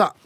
[0.00, 0.20] さあ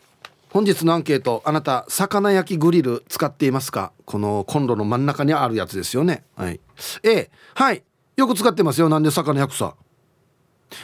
[0.50, 3.90] 本日のアンケートあなた魚焼きグリル使っていますか？
[4.04, 6.22] このコンロの真ん中にあるやつですよね。
[6.36, 6.60] はい。
[7.02, 7.82] A はい。
[8.14, 8.88] よく使ってますよ。
[8.88, 9.74] なんで魚焼くさ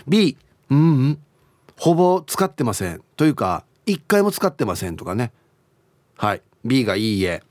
[0.09, 0.37] ？B
[0.71, 1.21] うんうん。
[1.79, 3.01] ほぼ使ってません。
[3.17, 4.97] というか一回も使ってません。
[4.97, 5.31] とかね。
[6.17, 6.43] はい。
[6.65, 7.45] B がいいえ。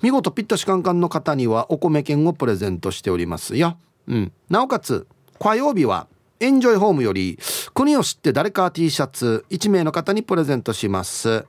[0.03, 3.77] 見事ピッタシカンカンの方にはお米券をプレゼントしておりますよ、
[4.07, 5.07] うん、なおかつ
[5.39, 6.07] 火曜日は
[6.41, 7.39] エンジョイホームより
[7.75, 11.45] 国を知って誰か T シャツ1名の方にプレゼントします、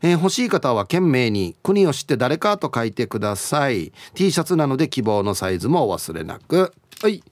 [0.00, 3.92] えー、欲しい方は懸命に国を知って誰かと書いてください。
[4.14, 6.72] T シャツなので希望のサイズもお忘れなく。
[7.02, 7.24] はい、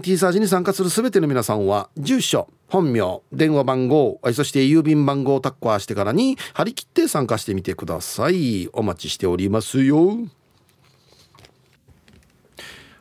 [0.00, 8.68] T サージに参加する全ての皆さんは住所本名電話番号そして郵便番号をタッカーしてからに張り切って参加してみてください。
[8.72, 10.16] お待ちしておりますよ。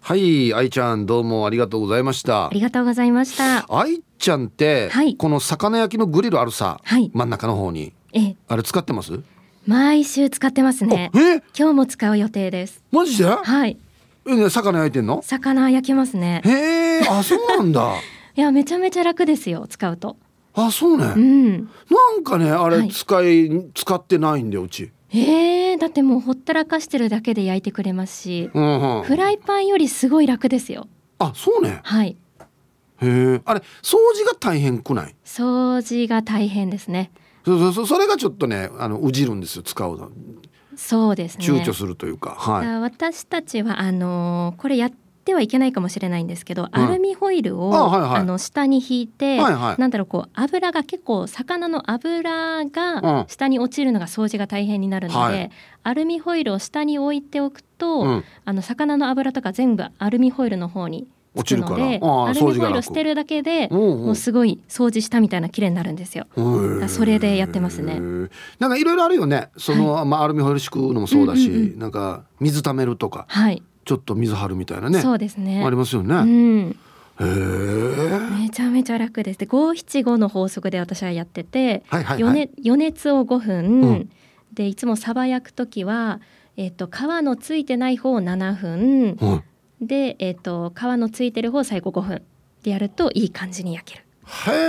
[0.01, 2.47] はい愛ちゃんどうもありがとうございました。
[2.47, 3.65] ありがとうございました。
[3.69, 7.93] 愛ちゃんって、はい、この魚焼きのグリルあるさ、はい、真ん中の方に。
[8.13, 9.21] えあれ使ってます？
[9.65, 11.11] 毎週使ってますね。
[11.57, 12.83] 今日も使う予定です。
[12.91, 13.25] マジで？
[13.25, 13.77] はい
[14.27, 15.21] え魚焼いてんの？
[15.23, 16.41] 魚焼けますね。
[16.45, 16.49] へ
[16.99, 17.95] えあそうなんだ。
[18.35, 20.17] いやめちゃめちゃ楽ですよ使うと。
[20.53, 21.65] あそうね、うん、な
[22.17, 24.91] んかねあれ使い、はい、使ってないんだようち。
[25.11, 30.87] えー、だってもうほったらかしてるだけで焼いてくれますし、うんうん、フライパンよりすごい楽ですよ。
[31.19, 31.79] あそうね。
[31.83, 32.17] はい。
[32.99, 35.15] へえあれ掃除が大変くない？
[35.23, 37.11] 掃除が大変ですね。
[37.45, 40.09] そうそうそれがちょっとねあのうじるんですよ使うの
[40.77, 41.45] そうですね。
[41.45, 44.89] 躊躇するというか、はい、私たちはあのこれやっ
[45.25, 55.51] てはいけないかもしれないんですけど、うん、アルミホイルをあ、はいはい、あの下に引いて、はいはい、なんだろうこう油が結構魚の油が下に落ちるのが掃除が大変になるので、はい、
[55.83, 66.25] アルミホイルを下に置いておくと、うん、あの魚の油とか全部アルミホイルの方に落ちるのでアルミホイルを捨てるだけでもうすごい掃除したみたいな綺麗になるんですよ。
[66.87, 67.99] それでやってますね。
[68.59, 69.49] なんかいろいろあるよね。
[69.57, 75.01] その、はい、まあアルミホイル敷くのもそうだし、うんうんうん、なんか水溜めるとか、はい、ちょっと水張るみたいなね。
[75.01, 75.63] そうですね。
[75.63, 76.15] ありますよね。
[76.15, 76.75] うん、
[78.39, 79.39] めちゃめちゃ楽です。
[79.39, 84.09] で五七五の法則で私はやってて、はいはいはい、余余熱を5分、うん、
[84.53, 86.19] でいつもサバ焼く時は
[86.57, 89.17] えっ、ー、と皮のついてない方を7分。
[89.19, 89.43] うん
[89.81, 92.21] で、えーと、皮のついてる方最後5分
[92.63, 94.05] でやるといい感じに焼ける。
[94.27, 94.67] へ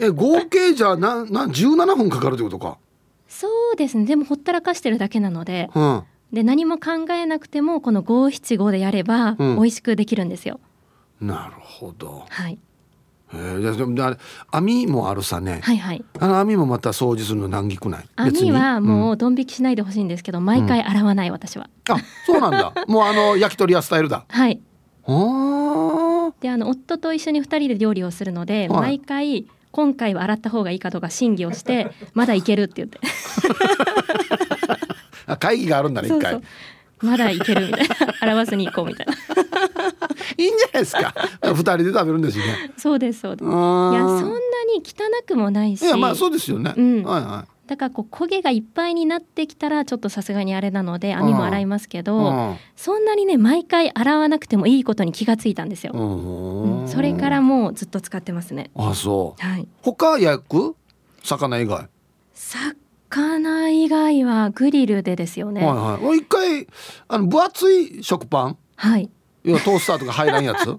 [0.00, 2.78] え合計じゃなな17分かかるってことか
[3.26, 10.60] そうですねでもほったらかしてるだけなのでうん、で何も考えなくてもこの五七五でやれば美味しくできるんですよ。
[11.20, 12.24] うん、なるほど。
[12.28, 12.58] はい
[13.34, 14.16] えでもあれ
[14.50, 15.60] 網もあるさね。
[15.62, 16.04] はいはい。
[16.18, 18.08] あの網もまた掃除するの難儀くない？
[18.16, 21.68] 網はもうドン引きしないでほしいんですけど、うん、毎回洗わない私は。
[21.90, 21.96] あ、
[22.26, 22.72] そうなんだ。
[22.88, 24.24] もうあの焼き鳥屋スタイルだ。
[24.28, 24.60] はい。
[26.40, 32.98] であの夫と一緒に二人で料理をするので、はい、毎回今回は洗った方がいいかどうか審議をしてまだいけるって言って。
[35.26, 36.40] あ会議があるんだね一回。
[37.02, 37.96] まだいけるみたいな。
[38.20, 39.14] 洗わずに行こうみたいな。
[40.36, 41.14] いいんじゃないですか。
[41.42, 42.72] 二人で食べるんですよね。
[42.76, 43.44] そうですそうです。
[43.44, 44.36] いやそんな
[44.74, 44.92] に汚
[45.26, 45.82] くもないし。
[45.82, 47.50] いやまあそうですよね、うん、はいはい。
[47.68, 58.70] だからこう焦げがいっぱいになってきたらちょっとさすがにあれなので網も洗いますけどそんなにね毎回洗わなくてもいいことに気がついたんですよ、うん、それからもうずっと使ってますね。
[58.74, 60.76] あそう、はい、他焼く？
[61.22, 61.88] 魚以外。
[62.32, 62.74] 魚
[63.10, 65.64] 以外はグリルでですよね。
[65.64, 66.18] はいはい。
[66.18, 66.66] 一回
[67.08, 68.56] あの分厚い食パン？
[68.76, 69.10] はい。
[69.44, 70.78] 要はトースターとか入らんやつ？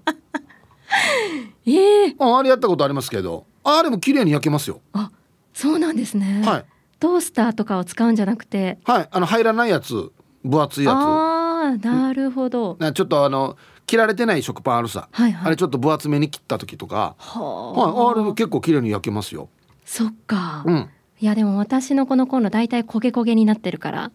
[1.66, 4.80] ええー、ああれやったことありますけど、あれも綺麗に焼けますよ。
[4.92, 5.10] あ、
[5.52, 6.42] そうなんですね。
[6.44, 6.64] はい。
[6.98, 8.78] トースターとかを使うんじゃなくて？
[8.84, 9.08] はい。
[9.10, 10.12] あの入らないやつ、
[10.44, 10.94] 分厚いやつ。
[10.94, 12.76] ああ、なるほど。
[12.94, 13.56] ちょっとあの。
[13.86, 19.48] 切られてない食パンあるさ、はいはい、あれちょっと分厚めに切った時とか、はあ、あれ結構綺麗に焼けますよ。
[19.84, 20.62] そっか。
[20.64, 20.88] うん。
[21.22, 24.10] いやでも私のこのコンロ大体焦げ焦げになってるから。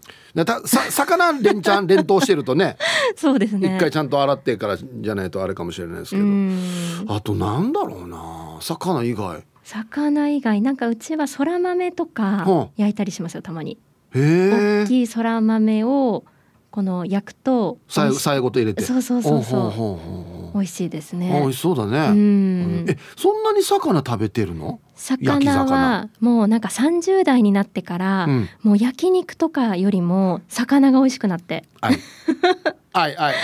[0.90, 2.78] 魚連チャン連投してるとね。
[3.16, 3.76] そうですね。
[3.76, 7.14] 一回ちゃんと洗ってからじゃないとあれかもしれないですけど。
[7.14, 9.44] あとなんだろうな魚以外。
[9.64, 10.62] 魚以外。
[10.62, 13.78] なんかうちはそら豆とか焼いたりしますよたまに。
[14.16, 16.24] へ大きいそら豆を
[16.72, 18.84] この焼くとささごと入れて。
[18.84, 20.00] そうそうそうそ
[20.32, 21.38] う美味しいですね。
[21.42, 22.00] 美味しそうだね。
[22.12, 22.86] うん。
[22.88, 24.80] えそんなに魚食べてるの？
[24.96, 31.66] 魚はもうなんか30代になってから、うん、もう焼肉とかよりも魚が美味しくなって。
[31.82, 32.00] はい。
[32.94, 33.36] はいはい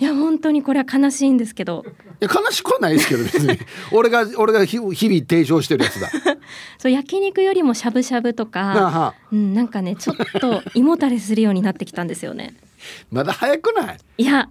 [0.00, 0.04] い。
[0.04, 1.82] や本当にこれは悲しいんですけど。
[2.20, 3.58] いや悲しくはないですけど別に。
[3.90, 6.10] 俺が俺が日々提唱してるやつだ。
[6.76, 12.54] そう焼肉よりもしゃぶしゃぶとか、うん、なんかねちょっと胃もたれするようになってきたんですよね
[13.10, 13.98] まだ早くない？
[14.18, 14.48] いや。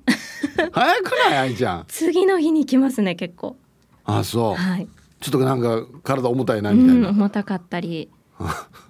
[0.71, 1.38] 早くない？
[1.38, 1.85] 愛ちゃん。
[1.88, 3.57] 次の日に来ますね結構。
[4.06, 4.88] あそう、はい、
[5.21, 8.09] ちょっとなんか体重たいなみたいな、うん、重たかったり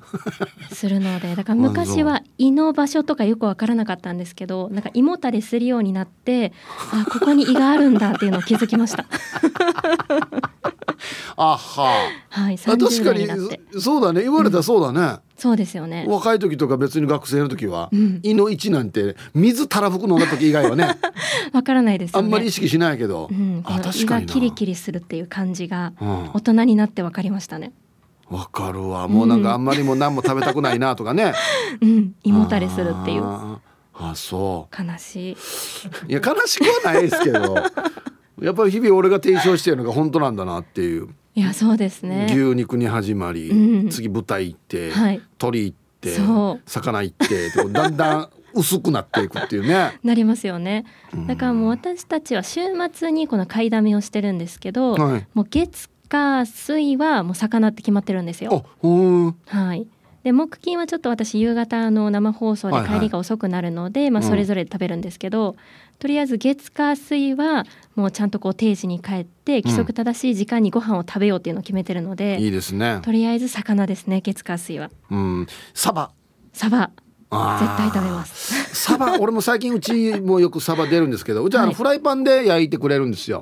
[0.71, 6.53] するのでだから昔は胃の場所とかよく分からなかったんですけどなんか胃もたれするようになって
[6.91, 9.05] あここに胃があるんだっていうのを気づきました。
[11.35, 13.27] あは、はい、確かに
[13.79, 14.21] そうだね。
[14.21, 16.05] 言われたらそうだね、うん、そうですよね。
[16.07, 20.97] 若い時とか別に学生の時は、うん、胃の位置なんて水たらふく飲んだ時以外はね
[21.51, 25.93] わからないです、ね、あんまり意識しないけど、うん、あ確かにキリキリするっていう感じが
[26.33, 27.73] 大人になってわかりましたね、
[28.29, 29.07] わかるわ。
[29.07, 31.33] もうなんかあんまりも何も食べたくないなとかね、
[31.81, 33.23] うん、胃もたれするっていう。
[33.95, 34.83] あそう。
[34.83, 35.37] 悲しい。
[36.09, 37.55] いや悲しくはないですけど。
[38.41, 41.09] やっぱり日々俺が提唱してるのが本当なんだなっていう。
[41.35, 42.27] いやそうですね。
[42.29, 46.17] 牛肉に始まり、うん、次豚行って、はい、鶏行って
[46.65, 49.99] 魚行ってだんだん薄くなっていくっていうね。
[50.03, 50.85] なりますよね。
[51.27, 52.61] だからもう私たちは週
[52.91, 58.65] 末にこの買いだめをしてるんですけど、はい、もう月火水はもう魚って決まってるんですよ。
[59.47, 59.87] はい。
[60.23, 65.55] で木金はちょっと私夕方の生放送で帰りが遅くなるので、はいはい、まあ、それぞれ食べるんですけど、うん、
[65.99, 67.65] とりあえず月火水は
[67.95, 72.99] もうちゃんとこう定時に帰って規則正しい時間にご飯を食べようっていうのを決めてるので、うん、いいですね。
[73.03, 74.91] とりあえず魚ですね月火水は。
[75.11, 76.11] うん、サバ。
[76.53, 76.91] サバ
[77.59, 78.75] 絶対食べます。
[78.75, 83.41] サバ 俺も最近うちもよくサバ出るんですけどうちはあのフライパンで焼いてくれるんですよ。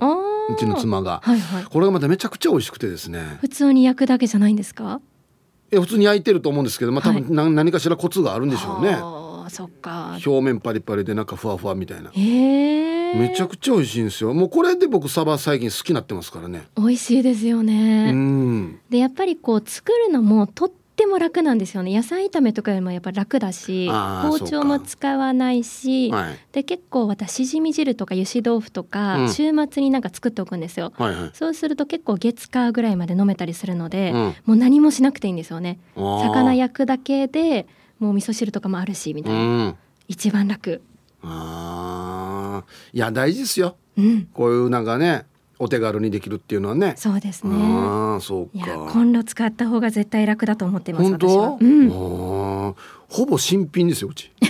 [0.50, 3.38] うちの妻が、はいはい、これがまためちゃくちゃ美味しくてですね。
[3.42, 5.00] 普通に焼くだけじゃないんですか？
[5.72, 8.98] いや普通に焼いてると思うんですけど、まあ、多分何,、何かしらコツがあるんでしょうね。
[9.00, 10.18] あそっか。
[10.26, 12.10] 表面パリパリで中ふわふわみたいな。
[12.14, 14.34] へめちゃくちゃ美味しいんですよ。
[14.34, 16.68] もうこれで僕サバ最近好きになってますからね。
[16.78, 18.14] 美味しいですよね。
[18.90, 20.72] でやっぱりこう作るのもとっ
[21.02, 21.96] ても楽なんですよね。
[21.96, 35.80] 野菜炒めとかよりもやっぱ楽だし包丁も使わないし、はい、で結構私しじみ汁とか油脂豆腐とか、うん、週末になんか作っておくんですよ、はいはい、そうすると結構月火ぐらいまで飲めたりするので、うん、もう何もしなくていいんですよね。
[35.96, 37.66] 魚焼くだけで
[37.98, 39.76] もう味噌汁とかもあるしみたいな、うん、
[40.08, 40.82] 一番楽。
[41.24, 42.64] あ
[42.94, 45.26] いや大事ですよ、うん、こういうなんかね
[45.62, 46.96] お手軽にできるっていうのはね。
[46.98, 47.54] そうですね。
[47.56, 48.90] あそうか。
[48.92, 52.76] コンロ使った方が絶対楽だと思ってます本当、うん、ほ
[53.28, 54.32] ぼ新品ですようち。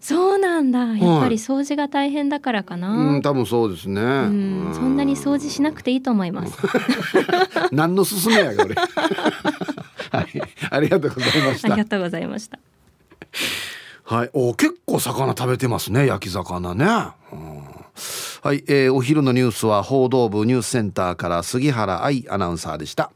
[0.00, 0.96] そうなんだ。
[0.96, 4.00] やっぱり掃除が大変だからかな、はい、うん多分そうですね。
[4.00, 4.70] うん。
[4.74, 6.56] そんなに掃除しなくていいと思います。
[7.72, 8.76] 何の勧めやが俺。
[8.78, 10.42] はい。
[10.70, 11.72] ありがとうございました。
[11.72, 12.60] ありがとうございました。
[14.04, 16.84] はい、お結構魚食べてますね焼き魚ね、
[17.32, 17.49] うん
[18.42, 23.12] はい、えー、お昼のニュースは報道部ニュースセンターから杉原愛アナウンサーでした。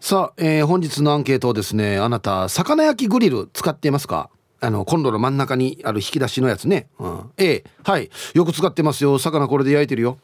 [0.00, 4.28] さあ、えー、本日のアンケートですねあなた魚焼きグリル使っていますか？
[4.60, 8.10] あのコンロの真ん中にある引き出しのやつね、うん、A はい。
[8.34, 9.18] よく使ってますよ。
[9.18, 10.18] 魚これで焼いてるよ。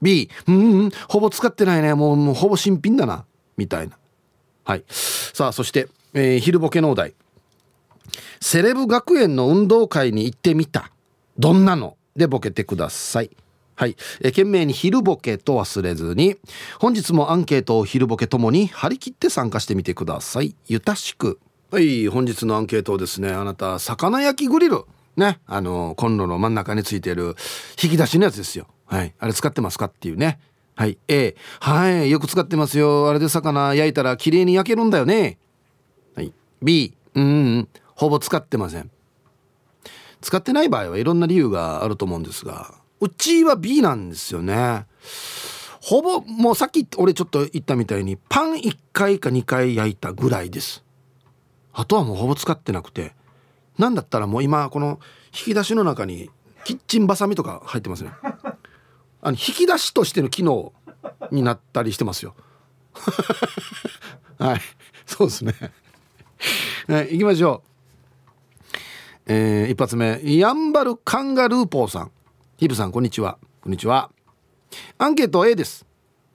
[0.00, 1.94] B うん、うん、ほぼ使ってないね。
[1.94, 3.24] もうもうほぼ新品だな。
[3.56, 3.98] みたいな。
[4.64, 4.84] はい。
[4.88, 7.14] さあそして、えー、昼ボケのお題。
[8.40, 10.92] セレブ学園の運動会に行ってみた。
[11.40, 11.96] どんなの？
[12.16, 13.30] でボケてください。
[13.74, 16.36] はい、え懸命に昼ボケと忘れずに
[16.78, 20.54] 本日もアンケートを昼ボケともに張り切って参加してみてください。
[20.68, 21.40] ゆたしく。
[21.70, 24.84] はい本日のアンケートをですねあなた魚焼きグリル。
[25.16, 25.40] ね。
[25.46, 27.34] あのコンロの真ん中についてる
[27.82, 28.66] 引き出しのやつですよ。
[28.86, 29.14] はい。
[29.18, 30.38] あれ使ってますかっていうね。
[30.74, 30.98] はい。
[31.08, 32.10] A はい。
[32.10, 33.08] よく使ってますよ。
[33.08, 35.38] あれで魚焼いたら綺麗に焼けるんだよね。
[36.14, 36.32] はい。
[36.62, 37.28] B うん、う
[37.60, 38.90] ん、ほぼ使ってません。
[40.22, 44.86] 使ってない場合はいろんな理由があると思うんですがうちは B なんですよね。
[45.80, 50.84] ほぼもうさっき俺ちょっと言ったみたいにパン1回か2回焼いたぐらいです。
[51.72, 53.14] あとはもうほぼ使ってなくて。
[53.78, 55.00] なんだったらもう今この
[55.34, 56.30] 引き出しの中に
[56.64, 58.12] キッチンバサミとか入ってますね。
[59.22, 60.72] あの引き出しとしての機能
[61.30, 62.36] になったりしてますよ。
[64.38, 64.60] はい。
[65.06, 65.54] そうですね、
[66.86, 67.71] はい、行きましょう。
[69.26, 72.10] えー、一発目やんばるカンガルーポーさん。
[72.56, 73.38] ヒブさんこんにちは。
[73.60, 74.10] こんにちは。
[74.98, 75.86] アンケート A です。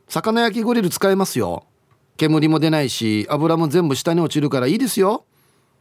[0.08, 1.66] 魚焼きグリル使えますよ。
[2.16, 5.26] 煙も出ないし油も全部下に落ちるからいいですよ。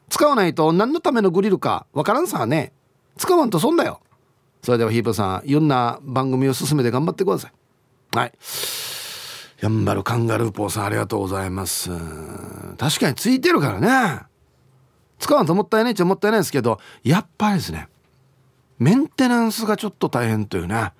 [0.09, 2.73] 使わないと何のためのグリルかわからんさね。
[3.17, 4.01] 使わんと損だよ。
[4.63, 7.53] それではヒープさんいろんな番組を進めて頑張ってください。
[8.17, 8.33] はい。
[9.61, 11.91] やんばるカンガルーポーさんありがとうございます。
[12.77, 14.36] 確かについてるからね。
[15.19, 17.89] 使わんともったいないっちゃもったいないですけどやっぱりですね
[18.79, 20.93] メンテナンスがちょっと大変というね。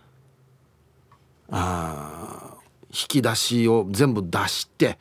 [1.51, 2.57] あ
[2.89, 4.99] 引き出しを全部出して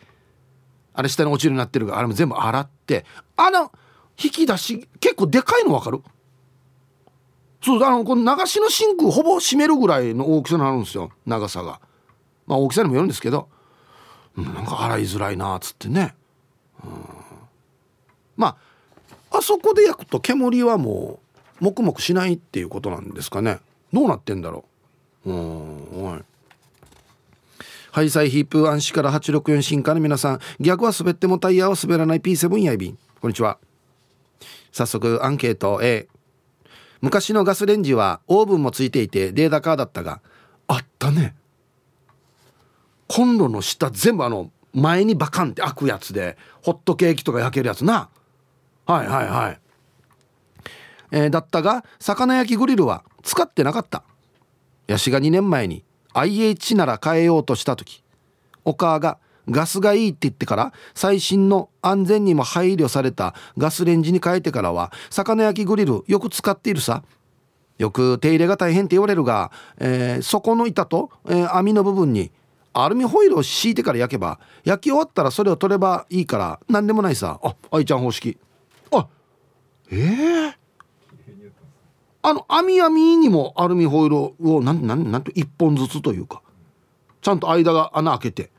[0.93, 3.05] あれ下に落ちるようになってるからあれも全部洗って
[3.37, 3.71] あの
[4.21, 6.03] 引き出し結構でかいの分かる？
[7.61, 11.79] そうあのこの流しのシンクほぼ閉めるぐらいの大きさになるんですよ長さが。
[12.45, 13.49] まあ大きさにもよるんですけど、
[14.37, 16.13] うん、なんか洗いづらいなっつってね、
[16.83, 16.91] うん、
[18.37, 18.57] まあ
[19.37, 21.19] あそこで焼くと煙はも
[21.61, 23.59] うもくもくしないっていうことなんですかね。
[23.93, 24.65] どうなってんだろ
[25.25, 25.31] う。
[25.31, 26.23] うんはい。
[27.91, 30.39] ハイサイヒープ暗視から864進化の皆さん。
[30.59, 32.97] 逆は滑ってもタイヤは滑らない P7 やいびん。
[33.21, 33.57] こんにちは。
[34.71, 36.09] 早速アンケート A
[37.01, 40.21] 昔のガスレンジはオーブンもついていてデータカーだったが
[40.67, 41.35] あったね。
[43.07, 47.85] コンロの下全部あの前にバカンって開くやつでホットケーキとか焼けるやつ。
[47.85, 48.09] な
[48.85, 49.59] はいはいはい、
[51.11, 54.03] えー、だったが魚焼きグリルは使ってなかった。
[54.87, 58.03] ヤシが2年前に IH なら変えようとした時。
[58.63, 59.17] お母が
[59.49, 67.03] ガスがいいって言ってから最新の安全にも配慮されたガスレンジに変えてからは魚焼きグリルよく使っているさ。
[67.77, 72.31] よく手入れが大変って言われるが、えー、底の板と、えー、網の部分に
[72.71, 77.39] アルミホイルを敷いてから焼けば焼き終わったらそれを取ればいいから何でもないさ。
[77.43, 78.37] あ愛ちゃん方式。
[78.91, 79.07] あ
[79.91, 80.49] ええ。
[80.49, 80.53] ー、
[82.23, 86.41] あの網網にもアルミホイルをなんなんなんと1本ずつというか
[87.21, 88.49] ちゃんと間が穴開けて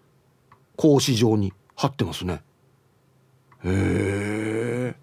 [0.76, 2.42] 格子状に貼ってますね。
[3.64, 4.97] へえ。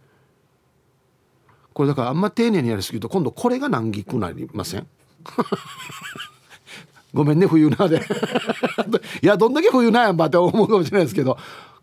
[1.74, 4.88] これだからあんま丁寧にやりすぎると今度これが難儀くなりません？
[7.14, 8.02] ごめんね冬菜で。
[9.22, 11.38] いやどんだけ冬菜やんばって思うかもしれないですけど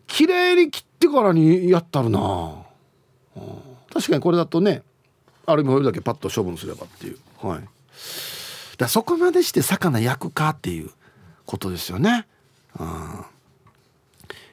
[0.07, 2.19] 綺麗に切ってからにやったるな、
[3.93, 4.83] 確かにこれだとね
[5.45, 7.17] アルミホイルだけパッと処分すればっていう。
[7.41, 7.61] はい。
[8.77, 10.89] だそこまでして魚焼くかっていう
[11.45, 12.27] ことですよね。
[12.79, 13.25] うん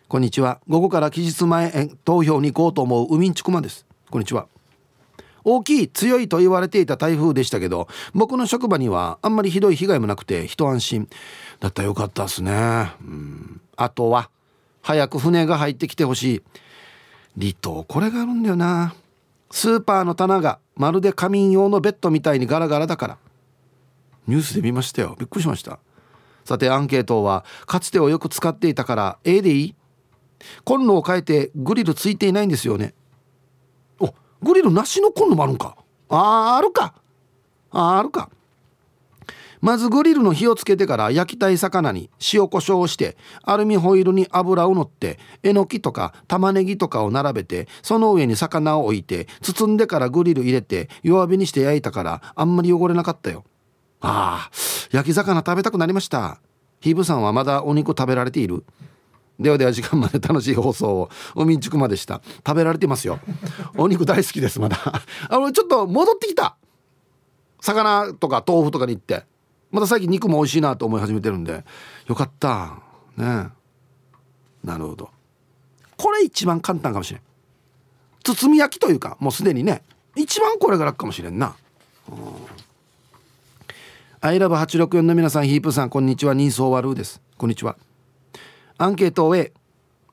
[0.08, 0.58] こんにちは。
[0.66, 3.84] 午後から期日前投票に行こうと思う海んちくまです。
[4.10, 4.46] こんにちは。
[5.44, 11.08] 大きい強いと言われていた台風でしたけど僕の職場にはあんまりひどい被害もなくて一安心。
[11.60, 12.92] だったらよかったですね。
[13.02, 13.60] うん。
[13.76, 14.30] あとは
[14.80, 16.42] 早く船が入ってきてほしい。
[17.38, 18.94] 離島これがあるんだよな。
[19.50, 23.18] スーパーの棚がまるで仮眠用のベッドみたいにガラガラだから。
[24.26, 25.16] ニュースで見ましたよ。
[25.18, 25.78] びっくりしました。
[26.44, 29.74] さてアンケートはかつてをよく使っていたから A でいい？
[30.64, 32.94] コンロを変えてグリルついていないんですよね。
[34.00, 35.76] おグリルなしのコンロもあるんか。
[36.08, 36.94] あーあるか。
[37.70, 38.30] ああるか。
[39.60, 53.44] まずグリルの火をつけてから焼きたい魚に塩コショウをしてアルミホイルに油を塗ってえのきとか玉ねぎとかを並べてその上に魚を置いて包んでからグリル入れて弱火にして焼いたからあんまり汚れなかったよ。
[54.00, 54.50] ああ
[54.92, 56.40] 焼き魚食べたくなりました。
[56.80, 58.64] ヒブさんはまだお肉食べられている？
[59.40, 62.20] ではでは時間まで楽しい放送をおみんちくまでした。
[62.46, 63.20] 食べられてますよ。
[63.76, 64.76] お肉大好きですまだ。
[65.28, 66.56] あのちょっと戻ってきた。
[67.60, 69.24] 魚とか豆腐とかに行って。
[69.70, 71.64] また最近肉も美味しいなと思い始めてるんで。
[72.06, 72.78] よかった。
[73.16, 73.48] ね。
[74.64, 75.10] なるほど。
[75.96, 77.22] これ一番簡単かもしれん。
[78.22, 79.82] 包み焼きというかもうすでにね。
[80.16, 81.54] 一番これが楽かもしれんな、
[82.08, 82.16] うん、
[84.20, 86.34] アイラブ864の皆さんヒープさんこんにちは。
[86.34, 87.22] 人相悪です。
[87.36, 87.76] こんにちは。
[88.78, 89.52] アンケートを A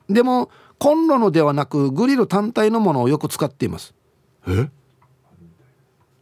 [0.08, 3.94] でもコンロのではなくグリル単体のものをよく使っています。
[4.46, 4.70] え？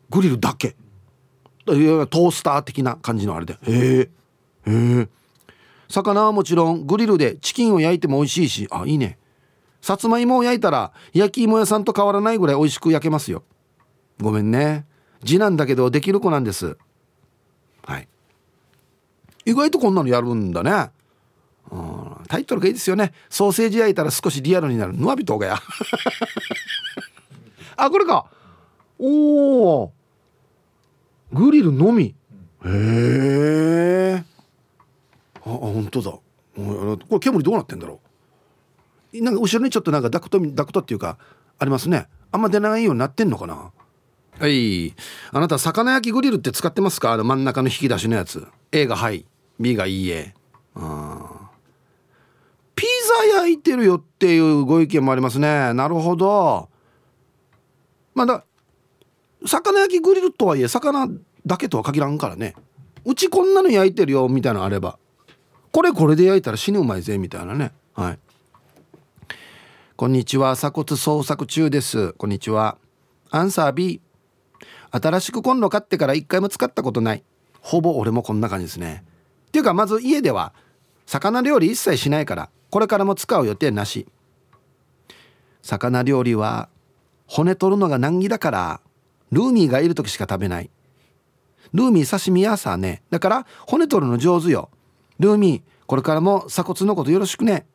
[0.08, 0.76] グリルだけ？
[1.66, 3.54] トースター的な感じのあれで。
[3.54, 4.08] へえへ
[4.66, 5.08] え
[5.88, 8.68] 魚はもちろんグリルでチキンを焼いても美味しいし。
[8.70, 9.18] あいいね。
[9.80, 13.42] さつまいもを焼いたら焼き芋屋さんと変わらないぐらい美味しく焼けますよ。
[14.20, 14.86] ごめんね。
[15.24, 16.76] 次男だけどできる子なんです。
[17.84, 18.08] はい。
[19.44, 20.90] 意外とこんなのやるんだね。
[21.70, 22.16] うん。
[22.28, 23.12] タイトルがいいですよね。
[23.28, 24.96] ソーセージ焼いたら少しリアルになる。
[24.96, 25.58] ヌアビトがや。
[27.76, 28.26] あこれか。
[28.98, 29.92] おお
[31.34, 32.04] グリルのみ。
[32.04, 32.14] へ
[32.64, 34.24] え
[35.36, 36.12] あ本当だ。
[36.12, 36.22] こ
[37.10, 38.00] れ煙どうなってんだろ
[39.12, 39.20] う？
[39.22, 41.18] なんか後ろにちょっとなんかダクトダクトっていうか
[41.58, 42.06] ありますね。
[42.32, 43.72] あんま出ないようになってんのかな？
[44.38, 44.94] はい。
[45.30, 47.12] あなた魚焼きグリルって使ってますか？
[47.12, 48.46] あの真ん中の引き出しのやつ。
[48.72, 49.26] A がはい。
[49.60, 50.34] B がいいえ。
[50.74, 51.50] あ
[52.74, 52.86] ピ
[53.32, 55.72] ザ焼いてるよっていうご意見もありますね。
[55.74, 56.68] なるほど。
[58.14, 58.44] まだ
[59.46, 61.06] 魚焼きグリルとはいえ魚
[61.46, 62.54] だけとは限らんからね。
[63.04, 64.98] うちこんなの焼いてるよみたいなのあれば。
[65.72, 67.72] これこれで焼いたら死ぬうまいぜみたいなね。
[67.94, 68.18] はい。
[69.96, 72.12] こんにちは鎖骨捜索中です。
[72.14, 72.78] こんにちは。
[73.30, 74.00] アンサー B
[74.90, 77.24] 新しくコンロ買ってから一回も使ったことない。
[77.60, 79.04] ほぼ俺もこんな感じですね。
[79.48, 80.52] っていうかまず家では
[81.06, 84.06] 魚料理一切しないからこれからも使う予定なし。
[85.62, 86.68] 魚料理は
[87.26, 88.80] 骨取るのが難儀だから
[89.32, 90.70] ルーミーがいる時しか食べない。
[91.74, 93.02] ルーミー刺身やさね。
[93.10, 94.70] だから骨取るの上手よ。
[95.18, 97.66] ルーミーこれからも鎖骨のことよろしくね。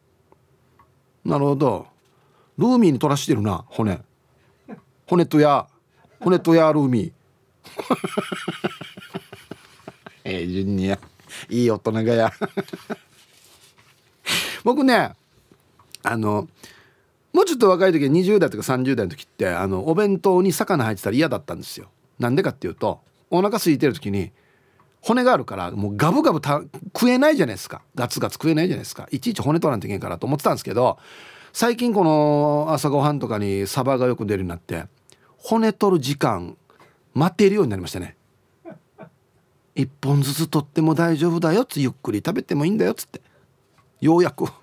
[1.26, 1.88] なるほど。
[2.58, 4.00] ルーミーに取らしてるな骨。
[5.06, 5.68] 骨とや
[6.22, 7.12] 骨とやルーミー。
[10.24, 10.98] ええ順にや
[11.50, 12.32] いい大人がや。
[14.64, 15.14] 僕ね
[16.04, 16.48] あの
[17.34, 21.90] もうちょっと若い時20代とか30代の時ってあのお弁当に魚入ってたら嫌だったんですよ。
[22.18, 24.32] なんでかっていうとお腹空いてる時に
[25.02, 27.82] 骨があるからもうガブガブ食えないじゃないですか。
[27.96, 29.08] ガツガツ食えないじゃないですか。
[29.12, 30.98] いちいち骨取らんといけんからと思ってたんですけど
[31.54, 34.86] 最近この朝ごはんとかにサバがよく出るようになって
[35.38, 36.58] 骨取る時間
[37.14, 38.16] 待っているようになりましたね。
[39.76, 43.22] 一本ずつ取っても大丈夫だよっつゆっくり食べてもいいんだよっつって。
[44.02, 44.46] ようやく。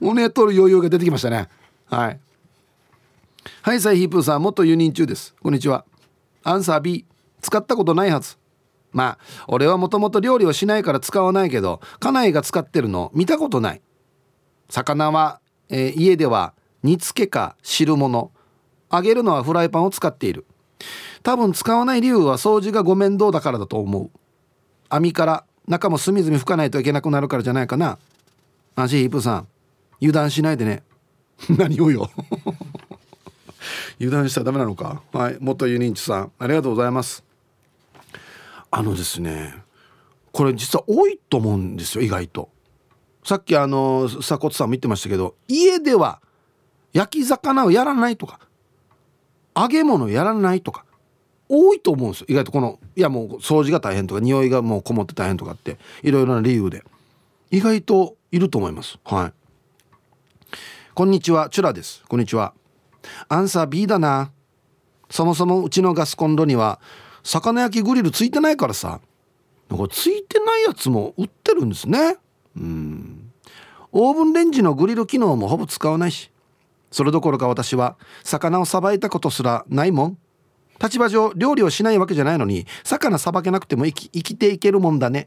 [0.00, 1.48] 骨取る余裕が出てきましたね。
[1.86, 2.20] はい。
[3.64, 5.36] はいサイヒープーさん元輸入中です。
[5.40, 5.84] こんにちは。
[6.42, 7.06] アンサー B
[7.40, 8.36] 使ったことないはず。
[8.90, 13.80] まあ俺はもともと料理をしないから使わないけど家内が使ってるの見たことない。
[14.68, 18.32] 魚は、えー、家では煮付けか汁物。
[18.92, 20.44] 揚げるのはフライパンを使っている。
[21.22, 24.10] 多分使わない理由は掃除がご面倒だからだと思う。
[24.88, 28.00] 網から中も隅々拭かないといけなくなるからじゃないかな。
[28.74, 29.48] 安心ヒープーさん
[30.00, 30.82] 油断しないでね。
[31.56, 32.10] 何をよ。
[34.00, 35.02] 油断したらダメなのか。
[35.12, 35.36] はい。
[35.40, 37.24] 元ユニンチさんありがとうございます。
[38.70, 39.54] あのですね
[40.32, 42.48] これ実は多いと思うんですよ意外と。
[43.22, 46.20] さっきあの鎖骨さんも言ってましたけど家では
[46.92, 48.40] 焼き魚をやらないとか
[49.54, 50.84] 揚げ物やらないとか
[51.48, 52.52] 多いと思うんですよ意外と。
[52.52, 56.82] このいやもう掃除が大変とか匂いがもうこもって大変とかっていろいろな理由で。
[57.50, 58.98] 意外といると思います。
[59.04, 59.32] はい。
[60.94, 62.02] こんにちはチュラです。
[62.08, 62.54] こんにちは。
[63.28, 64.32] アンサー B だな。
[65.10, 66.80] そもそもうちのガスコンロには
[67.22, 69.00] 魚焼きグリルついてないからさ。
[69.68, 72.18] これついてないやつも売ってるんですね。
[72.56, 73.30] うん。
[73.90, 76.30] オーブンレンジのグリル機能もほぼ使わないし。
[76.90, 80.18] それどころか私は魚をさばいたことすらないもん。
[80.82, 85.26] 立場上料理をしないわけじゃないのに魚さばけなくても生き生きていけるもんだね。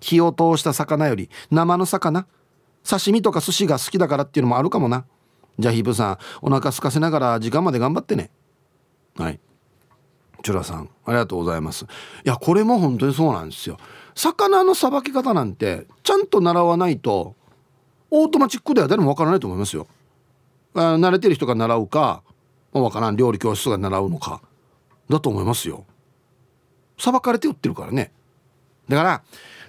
[0.00, 2.26] 火を通した魚より生の魚。
[2.88, 5.04] 刺身とか寿司が好きだからっていうのもあるかもな。
[5.60, 8.30] じゃあヒブさんお腹空かせながら時間まで頑張ってね。
[9.16, 9.40] はい。
[10.42, 11.84] チュラさんありがとうございます。
[11.84, 11.86] い
[12.24, 13.76] やこれも本当にそうなんですよ。
[14.14, 17.36] 魚のさばき方なんてちゃんと習わないと
[18.10, 19.86] オートマチックでは誰もわからないと思いますよ。
[20.74, 22.22] あ慣れてる人が習うか
[22.72, 24.40] わからん料理教室が習うのか
[25.08, 25.84] だと思いますよ。
[26.98, 28.12] さばかれて売ってるからね。
[28.88, 29.22] だから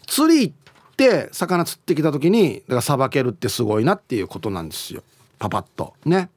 [0.07, 5.03] 釣り行って魚釣ってきた時にだからさばけるってすごいなっていうことなんですよ。
[5.41, 5.95] パパッと。
[6.05, 6.29] ね。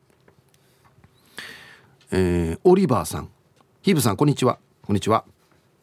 [2.10, 3.28] えー、オリバーさん。
[3.82, 4.58] ヒブさんこんにちは。
[4.80, 5.26] こんにちは。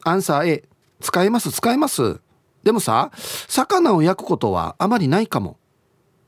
[0.04, 0.64] アンサー A
[1.02, 2.20] 使えます使えます。
[2.64, 3.12] でもさ
[3.48, 5.60] 魚を焼くことはあまりないかも。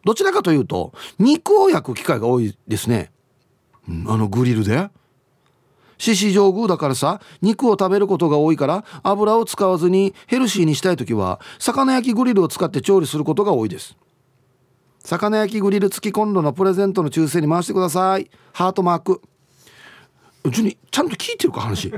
[0.05, 3.11] どちらかというと肉を焼く機会が多いですね、
[3.89, 4.91] うん、あのグリルで。
[5.97, 13.97] 獅子上宮だからさ肉を食べることが多いから油を使わずにヘルシーにしたい時は魚焼きグリルを使って調理することが多いです。
[15.03, 18.29] 魚焼きグリル付きコンロのプレゼントの抽選に回してください。
[18.53, 19.21] ハートマーク。
[20.45, 21.93] うちにちゃんと聞いてるか話。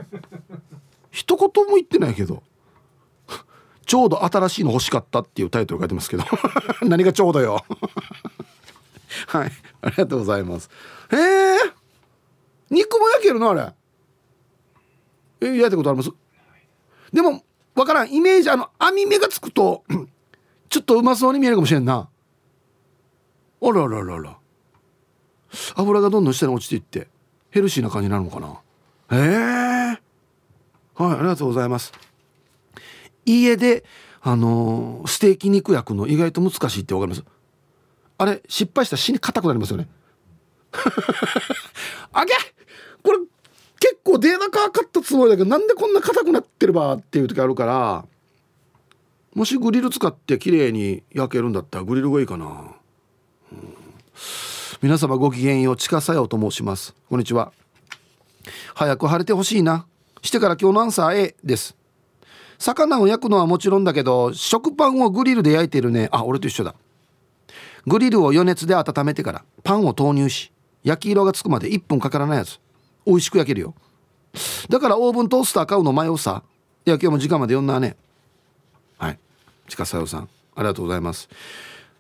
[1.12, 2.42] 一言も言ってないけど。
[3.86, 6.24] ちょうど新しいの欲しかったっていうタイトル書いてますけど。
[6.82, 7.64] 何がちょうどよ。
[9.28, 9.52] はい。
[9.82, 10.70] ありがとうございます。
[11.12, 11.58] へえ
[12.72, 13.74] 肉も焼けるのあれ？
[15.42, 16.12] え焼いたことあります？
[17.14, 17.44] でも
[17.76, 18.12] わからん。
[18.12, 19.84] イメージあの網目がつくと
[20.70, 22.10] ちょっとうまそうに見えるかもしれんな。
[23.62, 24.38] あらららら。
[25.76, 27.08] 油がどんどん下に落ちていって
[27.50, 28.60] ヘルシーな感じになるのかな？
[29.18, 30.00] へえ。
[30.96, 31.94] はいありがとうございます。
[33.26, 33.86] 家で
[34.22, 37.24] あのー、ステーキ肉焼くの意外と難しいってわかります？
[38.18, 39.88] あれ失敗したら死に硬くなりますよね。
[42.12, 42.34] あげ
[43.04, 43.20] これ
[43.80, 48.06] 結構データかったつもりだけどなんでこんな硬くなってればっていう時あるから
[49.34, 52.74] もしグリル使って綺麗に焼けるんだったらグリルがいいかな、
[54.82, 56.94] 皆様ごきげんよう近さよと申します。
[57.10, 57.54] こんにちは。
[58.74, 59.88] 早く晴れてほしいな。
[60.22, 61.78] してから今日のアンサー A です。
[62.60, 66.10] 魚を焼くのはもちろんだけど食パンをグリルで焼いてるね。
[66.12, 66.76] あ俺と一緒だ。
[67.88, 70.52] グリルを余熱で温めてからパンを投入し
[70.84, 72.60] 焼き色がつくまで1分かからないやつ。
[73.06, 73.76] 美味しく焼けるよ。
[74.70, 76.44] だからオーブントースター買うの迷うさ。
[76.86, 77.96] いや今日も時間まで読んだね。
[78.98, 79.20] はい。
[79.70, 81.30] 近さよさんありがとうございます。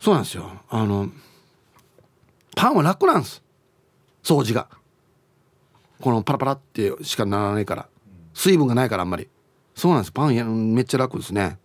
[0.02, 0.52] そうなんですよ。
[0.70, 1.10] あの
[2.56, 3.44] パンは楽なんです。
[4.24, 4.68] 掃除が。
[6.02, 7.88] このパラパラってしかならないから。
[8.34, 9.30] 水分がないからあんまり。
[9.76, 10.12] そうなんです。
[10.12, 11.60] パンやめっちゃ楽ですね。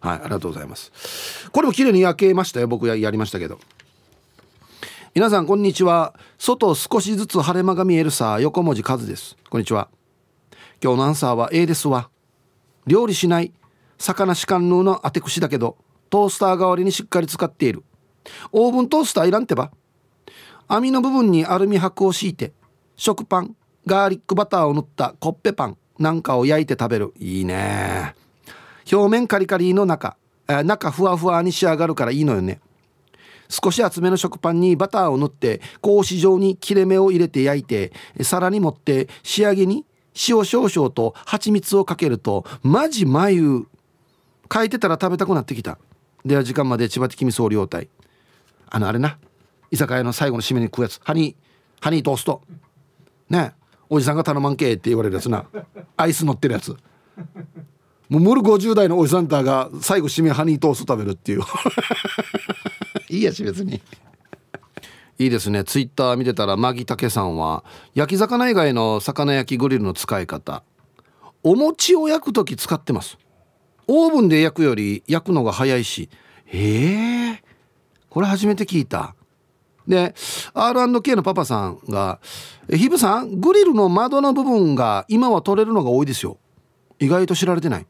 [0.00, 1.48] はいありがとうございます。
[1.50, 2.68] これも綺麗に焼けましたよ。
[2.68, 3.60] 僕ややりましたけど。
[5.14, 6.14] 皆さんこんにちは。
[6.38, 8.38] 外少しずつ晴れ間が見えるさ。
[8.40, 9.36] 横文字数です。
[9.48, 9.88] こんにちは。
[10.82, 12.10] 今日のアンサーは A ですわ。
[12.86, 13.52] 料理しない。
[13.98, 15.76] 魚しかんぬーの当て串だけど。
[16.10, 17.84] トースター代わりにしっかり使っている。
[18.50, 19.70] オーブントースターいらんてば
[20.68, 22.52] 網の部分にアルミ箔を敷いて
[22.96, 27.12] 食パンガーリックバターを塗ったコッペパンなんかを焼いて食べる。
[27.18, 28.14] いいね。
[28.90, 32.60] 表面カリカリの中中ふわふわに仕上がるからいいのよね。
[33.48, 39.84] 少し厚めの食パンにバターを塗って格子状に切れ目を入れて焼いて皿に盛って仕上げに
[40.28, 43.66] 塩少々と蜂蜜をかけるとマジ眉
[44.52, 45.78] 書いてたら食べたくなってきた。
[46.24, 47.88] では時間まで千葉的味総領隊
[48.70, 49.18] あのあれな。
[49.72, 51.00] 居酒屋の最後の締めに食うやつ。
[51.02, 51.34] ハニー
[51.80, 52.42] ハニートースト。
[53.30, 53.54] ね。
[53.88, 55.46] おじさんが頼まんけって言われるやつな。
[55.96, 56.76] アイス乗ってるやつ。
[58.10, 61.40] もうムル50代のおじさんたが最後締めハニートースト食べるっていう。
[63.08, 63.80] いいやし別に。
[65.18, 65.64] いいですね。
[65.64, 70.62] ツイッター見てたらマギタケさんは焼き魚以外の魚焼きグリルの使い方。
[71.42, 73.16] お餅を焼く時使ってます。
[73.88, 76.10] オーブンで焼くより焼くのが早いし。
[76.44, 77.42] へえ
[78.10, 79.14] これ初めて聞いた。
[79.86, 80.14] で
[80.54, 82.20] R&K のパパさんが
[82.72, 86.38] 「ヒブさんグリルの窓の部分が今は取れるのが多いですよ。
[86.98, 87.86] 意外と知られてない」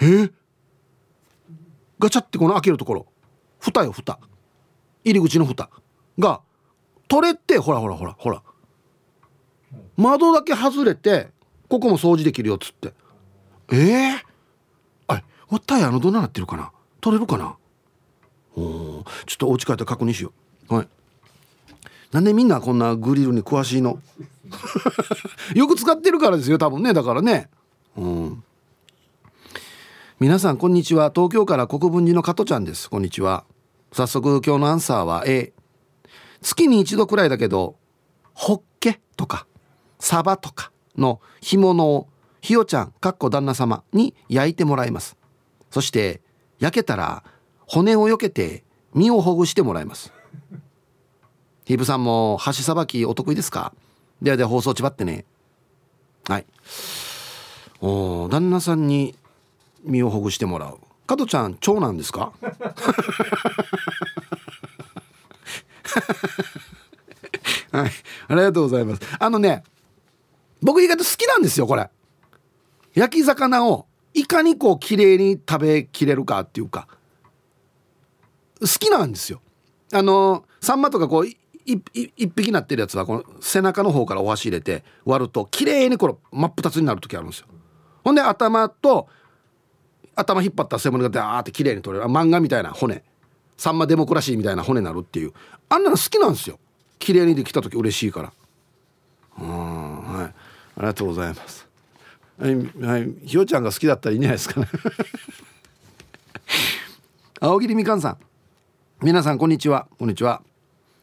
[0.00, 0.30] え？
[1.98, 3.06] ガチャってこの開けるところ。
[3.58, 4.20] 蓋よ蓋。
[5.04, 5.70] 入り口の蓋
[6.18, 6.40] が
[7.08, 8.42] 取れてほらほらほらほら。
[9.96, 11.30] 窓だけ外れて
[11.68, 12.92] ここも掃除できるよっつって。
[13.72, 13.76] え？
[13.76, 14.18] えー、
[15.08, 16.70] あれわったいあのどんななってるかな？
[17.00, 17.56] 取れるかな？
[18.56, 20.32] おちょっとお家帰って確認しよ
[20.70, 20.74] う。
[20.74, 20.88] はい。
[22.16, 24.00] なんでみんなこんなグリルに詳しいの？
[25.54, 27.50] よく使ってるからですよ多分ねだからね。
[27.94, 28.44] うん。
[30.18, 31.12] 皆さんこんにちは。
[31.14, 32.88] 東京から国分寺の加トちゃんです。
[32.88, 33.44] こんにちは。
[33.92, 35.52] 早速今日のアンサーは A
[36.40, 37.76] 月に一度くらいだけど
[38.32, 39.46] ホッケとか
[39.98, 42.08] サバとかの干物を
[42.40, 45.18] ひよちゃんかっこ旦那様に焼いてもらいます。
[45.70, 46.22] そして
[46.60, 47.24] 焼けたら
[47.66, 50.14] 骨をよけて身をほぐしてもらいます。
[51.66, 53.72] ヒブさんも箸さばきお得意ですか？
[54.22, 55.24] ではでは放送ちばってね。
[56.28, 56.46] はい。
[57.80, 59.16] お旦那さんに
[59.82, 60.78] 身をほぐしてもらう。
[61.08, 62.32] 加トちゃん長男ですか？
[67.72, 67.90] はい。
[68.28, 69.02] ありがとうございます。
[69.18, 69.64] あのね
[70.62, 71.90] 僕意外と好きなんですよこれ。
[72.94, 76.86] 焼き魚をいかにこう綺麗に食べきれるかっていうか。
[78.60, 79.42] 好きなんですよ。
[79.92, 81.26] あのサンマとかこう
[81.66, 87.46] 一匹なってるやつはこの背中の方からお箸入れて割ると綺麗にこの真っ二つになる時あるんですよ。
[88.04, 89.08] ほんで頭と
[90.14, 92.10] 頭引っ張った背骨がダーって綺麗に取れる。
[92.10, 93.02] 漫画みたいな骨。
[93.56, 95.32] さんまデモクラシーみたいな骨になるっていう。
[95.68, 96.58] あんなの好きなんですよ。
[96.98, 98.32] 綺麗にできた時嬉しいから。
[99.40, 100.24] うんはい。
[100.24, 100.32] あ
[100.78, 101.66] りがとうございます。
[102.38, 104.68] はい、はい、ひよちゃんが好きだったらいいんじゃないですかね。
[107.40, 108.18] 青桐みかんさん。
[109.02, 109.88] 皆さんこんにちは。
[109.98, 110.42] こんにちは。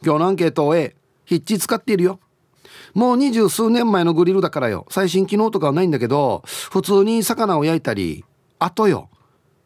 [0.03, 2.19] 今日のアンケートを A ヒッチ使っているよ。
[2.93, 4.85] もう二十数年前のグリルだからよ。
[4.89, 8.23] 最新機能とかはないんだけど普通に魚を焼いたり
[8.59, 9.09] あとよ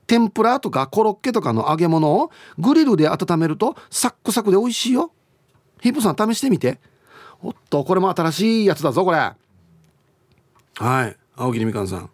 [0.07, 5.11] 天ぷらとかコロッケとかの揚げ物をグリルで温めるとサックサクで美味しいよ。
[5.81, 6.79] ヒップさん試してみて。
[7.43, 9.17] おっとこれも新しいやつだぞこれ。
[9.17, 9.35] は
[11.07, 11.17] い。
[11.35, 12.09] 青桐みかんさん。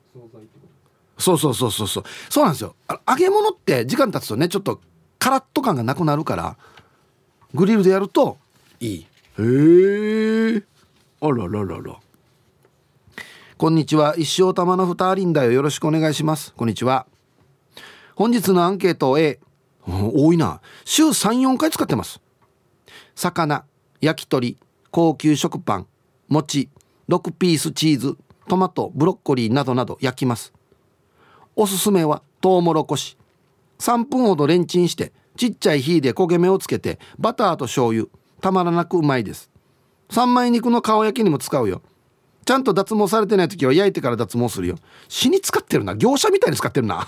[1.17, 2.03] そうそうそうそうそう。
[2.29, 2.75] そうなんですよ。
[3.07, 4.81] 揚げ物って時間経つとねちょっと
[5.19, 6.57] カラッと感がなくなるから。
[7.55, 8.37] グリルでやると
[8.79, 9.07] いい。
[9.37, 10.63] へえ
[11.21, 11.99] あらららら。
[13.57, 14.15] こんにちは。
[14.17, 15.51] 一生玉の二人だよ。
[15.51, 16.51] よろしくお願いします。
[16.55, 17.05] こんにちは。
[18.15, 19.39] 本日のアンケートを A
[19.87, 20.61] 多いな。
[20.83, 22.21] 週34回使ってます。
[23.13, 23.65] 魚
[24.01, 24.57] 焼き鳥
[24.89, 25.87] 高級食パン
[26.29, 26.69] 餅
[27.07, 30.53] 6ピースチーズトマトブロッコリーなどなど焼きます。
[31.55, 33.15] おすすめはトウモロコシ。
[33.77, 38.05] 3分ほどレンチンしてちっちゃい火で焦げ目をつけてバターと醤油。
[38.41, 39.49] たまらなくうまいです。
[40.09, 41.81] 三枚肉の皮焼きにも使うよ。
[42.45, 44.75] ちゃんと脱毛されてない時は焼いてから脱毛するよ。
[45.07, 45.95] 死に使ってるな。
[45.95, 47.07] 業者みたいに使ってるな。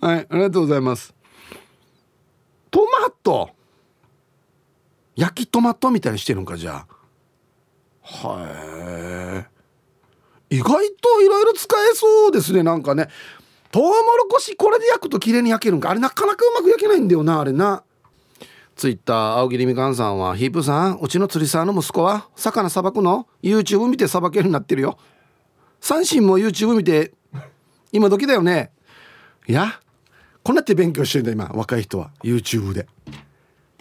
[0.00, 1.14] はいありがとうございます。
[2.70, 3.50] トマト。
[5.14, 6.96] 焼きトマトみたいにしてるんかじゃあ。
[8.02, 9.46] は
[10.50, 10.68] い意外
[11.00, 13.08] といろいろ使えそうですねなんかね。
[13.76, 15.90] トウモロコシこれで焼くと綺麗に焼けるんか？
[15.90, 17.84] あれなかなかうまく焼けないんだよなあれな。
[18.74, 24.96] ツイッター青桐みかんさんはヒープさんうちの釣りさんの息子は魚さばくの？YouTube 見てさばけるようになってるよ。
[25.82, 27.12] 三振も YouTube 見て
[27.92, 28.72] 今時だよね。
[29.46, 29.78] いや
[30.42, 32.12] こんなって勉強してるんだ今若い人は。
[32.24, 32.86] YouTube で。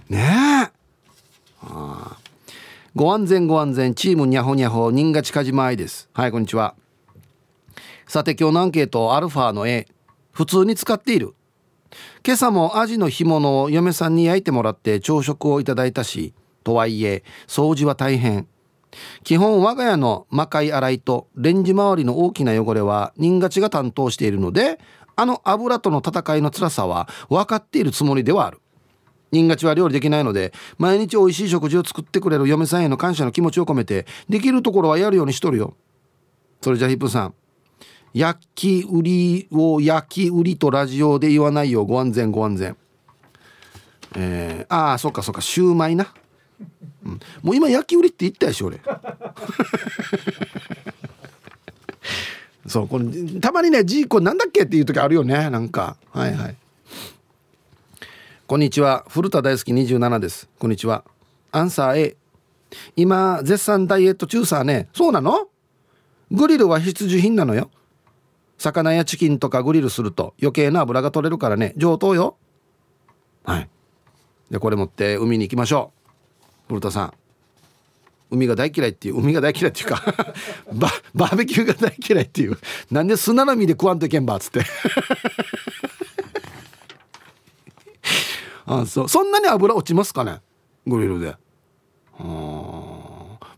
[0.10, 1.70] ねえ。
[2.94, 3.96] ご安全ご安全。
[3.96, 4.92] チームにゃほにゃほ。
[4.92, 6.10] 人が近島愛です。
[6.12, 6.76] はいこんにちは。
[8.08, 9.88] さて今日のアンケートアルファの A
[10.32, 11.34] 普通に使っている。
[12.26, 18.48] 今朝もアジの干物を嫁さんに焼いてもらって朝食をいただいたしとはいえ掃除は大変。
[19.24, 24.80] 基本我が家の魔界洗いとレンジ周りの大きな汚れは人勝ちが担当しているので
[25.16, 28.62] あの油との戦いの辛さは分かっているつもりではある。
[29.32, 35.76] 人勝ちは料理できないので毎日美味しい食事を作ってくれる嫁さんへの感謝の気持ちを込めてできるところはやるようにしとるよ。
[36.62, 37.34] それじゃヒップさん
[38.16, 41.84] 焼き売りを焼き売りとラジオで言わないよ。
[41.84, 42.78] ご安全ご安全。
[44.16, 45.42] えー、ああそっかそっか。
[45.42, 46.08] シューマイな、
[47.06, 48.80] うん、もう今焼き売りって言ったでしょ俺。
[52.66, 53.06] そうこれ
[53.42, 55.50] たまにねジーコなんだっけっていう時あるよね。
[55.50, 55.98] なんか。
[56.14, 56.56] はいはい。
[58.48, 59.04] こんにちは。
[59.10, 60.48] 古田大好き27です。
[60.58, 61.04] こんにちは。
[61.52, 62.16] アンサー A
[62.96, 64.88] 今絶賛ダイエット中さね。
[64.94, 65.50] そうなの？
[66.32, 67.70] グリルは必需品なのよ。
[68.58, 71.74] 魚やチキンとかグリルすると余計な油が取れるからね。
[71.78, 72.38] 上等よ。
[73.44, 73.70] はい。
[74.50, 75.92] でこれ持って海に行きましょ
[76.68, 76.70] う。
[76.70, 77.14] 古田さん。
[78.32, 80.02] 海が大嫌いっていう海が大嫌いっていうか。
[80.74, 82.58] ババーベキューが大嫌いっていう。
[82.92, 84.62] なんで砂波で食わんといけんばっつって。
[88.66, 89.10] あそう。
[89.10, 90.42] そんなに油落ちますかね？
[90.88, 91.36] グリルで。
[92.20, 92.96] うん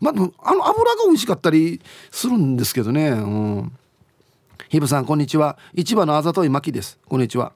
[0.00, 0.14] まあ
[0.50, 1.80] あの油が美味しかったり
[2.10, 3.08] するんですけどね。
[3.08, 3.72] うん。
[4.68, 5.56] ひぶさんこんにちは。
[5.74, 6.98] 市場のあざといまきです。
[7.08, 7.54] こんにちは。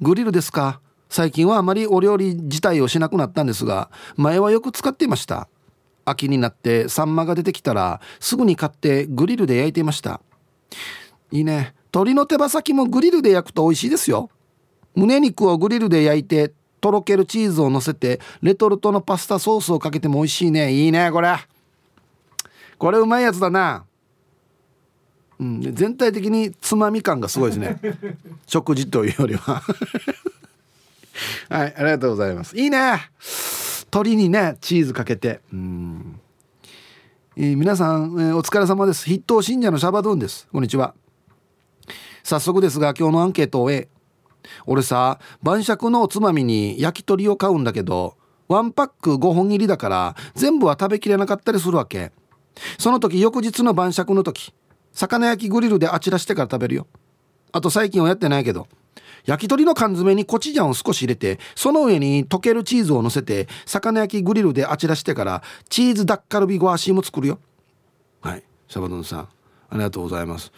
[0.00, 0.80] グリルですか。
[1.10, 5.46] 最近はあまりお料理自体をしなくなったんですが前はよく使っていました。
[6.06, 10.22] 秋になってサンマが出てきたらすぐに買ってグリルで焼いていました。
[11.30, 11.74] いいね。
[11.92, 14.30] 鶏の手羽先もグリルで焼くと美味しいですよ。
[14.94, 20.72] 胸肉をグリルで焼いてとろけるチーズをのせてレトルトのパスタソースをかけても美味しいね。
[20.72, 21.36] いいねこれ。
[22.78, 23.84] これうまいやつだな。
[25.40, 25.74] うん。
[25.74, 27.80] 全体的につまみ感がすごいですね。
[28.46, 29.62] 食事というよりは。
[31.48, 32.56] はいありがとうございます。
[32.56, 33.10] いいね。
[33.84, 35.40] 鶏にねチーズかけて。
[35.52, 36.20] うん。
[37.36, 39.04] えー、皆さん、えー、お疲れ様です。
[39.04, 40.48] 筆頭信者のシャバドゥンです。
[40.52, 40.94] こんにちは。
[42.24, 43.88] 早速ですが今日のアンケートを終え
[44.66, 48.16] 俺さ晩酌のおつまみに焼き鳥を買うんだけど
[48.48, 52.12] ワンパック5本入りだから全部は食べきれなかったりするわけ。
[52.78, 54.52] その時翌日の晩酌の時
[54.98, 56.88] 魚焼きグリルであちらしてから食べるよ。
[57.52, 58.66] あと最近はやってないけど。
[59.26, 67.38] 焼き鳥の缶詰にコチュジャンを少し入れてその上に溶けるチーズを乗せて魚焼きグリルであちらしてからチーズダッカルビゴアシーも作るよ。
[68.22, 68.42] はい。
[68.66, 69.20] シャバドンさん。
[69.20, 69.28] あ
[69.74, 70.50] りがとうございます。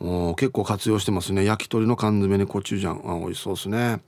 [0.00, 1.44] お結構活用してますね。
[1.44, 3.16] 焼き鳥の缶詰にコチュジャン。
[3.16, 4.00] あ美味しそうですね。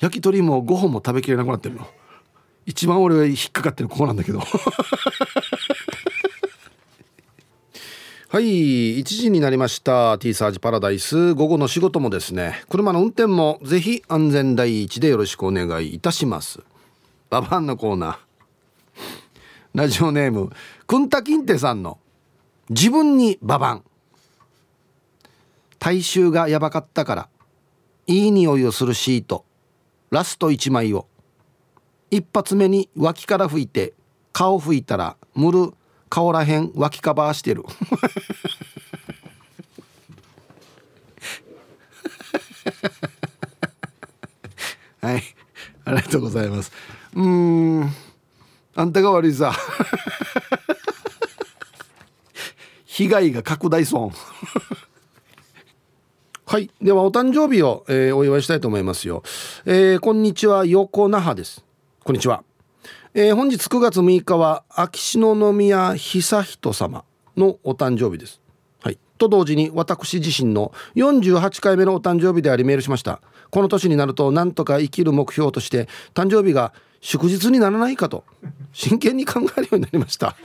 [0.00, 1.86] 焼き鳥も5本も食べきれなくなってるの。
[2.64, 4.40] 一番俺が引っかかってるここなんだけど。
[8.36, 10.18] はい1時になりました。
[10.18, 11.32] T サージパラダイス。
[11.32, 16.60] 午後の仕事もですね車の運転もぜひ安全第一でよろしくお願いいたします。
[17.30, 18.18] ババンのコーナー。
[19.72, 20.50] ラジオネーム
[20.86, 21.98] くんたきんてさんの
[22.68, 23.84] 自分にババン。
[25.78, 27.28] 体臭がやばかったから
[28.06, 29.46] いい匂いをするシート
[30.10, 31.06] ラスト1枚を。
[32.10, 33.94] 一発目に脇から拭いて
[34.34, 35.72] 顔拭いたらむる
[36.08, 37.64] 顔らへん脇カバーしてる。
[45.00, 45.22] はい。
[45.84, 46.72] ありがとうございます。
[47.14, 47.90] うん。
[48.74, 49.52] あんたが悪いさ。
[52.84, 54.12] 被害が拡大損。
[56.46, 56.70] はい。
[56.80, 59.22] ではお誕生日を、えー、お祝いしたいと思いますよ、
[59.64, 61.64] えー、こんにちは横那覇です。
[62.04, 62.44] こんにちは、
[63.18, 67.02] えー、本日9月6日は秋篠宮悠仁様
[67.34, 68.42] のお誕生日です。
[68.82, 68.98] はい。
[69.16, 73.22] と同時に私自身の48回目のお誕生日でありメールしました。
[73.48, 78.22] この年になるとなんとか生きる目標として誕生日が祝日にならないかと
[78.74, 80.36] 真剣に考えるようになりました。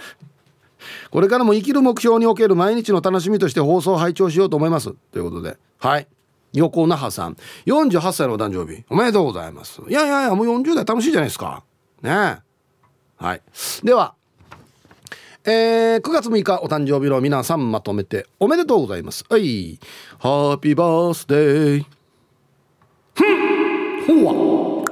[1.10, 4.94] これからも生きる目標における毎日の楽しみとして放送を拝聴しようと思います。
[5.12, 5.58] ということで。
[5.80, 6.08] はい。
[6.54, 7.36] 横那覇さん。
[7.66, 8.86] 48歳のお誕生日。
[8.90, 9.82] おめでとうございます。
[9.90, 11.66] いやいやいやもう40代楽しいじゃないですか。
[12.02, 12.51] ねえ。
[13.22, 13.42] はい。
[13.84, 14.16] では
[15.44, 19.26] えー、9月6日お誕生日の皆さんまとめておめでとうございます。
[19.30, 19.80] はい。
[20.18, 21.86] ハッピーバースデー
[23.14, 24.24] ふん。
[24.24, 24.86] ほわ。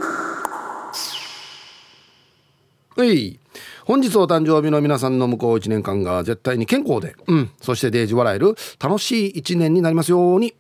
[2.97, 3.39] はい。
[3.85, 10.53] 本日お誕生日の皆さんの向こう1年間が絶対に健康で、うん、そしてデージ笑える楽しい1年になりますように。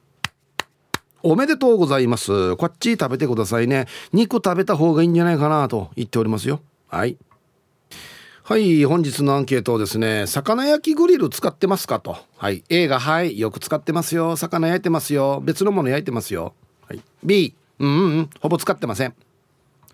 [1.21, 2.55] おめでとうございます。
[2.55, 3.85] こっち食べてくださいね。
[4.11, 6.61] 肉食べた方がいいんじゃないかなと言っておりますよ。
[6.87, 7.17] はい。
[8.49, 12.17] はい本日のアンケートですね魚焼きグリル使ってますかと。
[12.35, 12.63] はい。
[12.67, 14.35] A がはいよく使ってますよ。
[14.37, 15.39] 魚焼いてますよ。
[15.45, 16.55] 別のもの焼いてますよ。
[16.87, 17.01] はい。
[17.23, 19.13] B うんうんうんほぼ使ってません。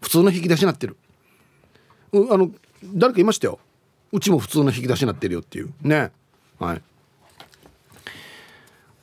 [0.01, 0.95] 普通の引き出しになってる。
[2.13, 2.49] うあの
[2.93, 3.59] 誰かいましたよ。
[4.13, 5.73] うちも普通の引き出しになってるよっていう。
[5.81, 6.13] ね。
[6.57, 6.81] はい。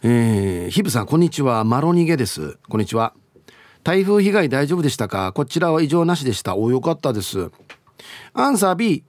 [0.02, 1.62] えー、ヒブさんこんにちは。
[1.64, 2.56] マロニゲです。
[2.70, 3.12] こんにちは。
[3.84, 5.32] 台風被害大丈夫でしたか？
[5.34, 6.56] こちらは異常なしでした。
[6.56, 7.50] およかったです。
[8.32, 9.04] アンサー B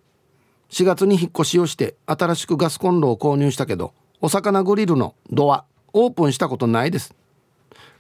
[0.74, 7.14] 4月に引っ越しをして新しくガスコンロを購入したけどお魚グリルのドアオープンしたことないです。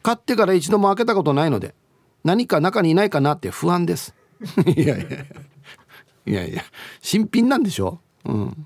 [0.01, 1.75] 買ってから一度も開けたことないので
[2.23, 4.15] 何か中にいないかなって不安です。
[4.65, 5.05] いやいや。
[6.25, 6.63] いやいや。
[7.01, 7.99] 新品なんでしょ？
[8.25, 8.65] うん。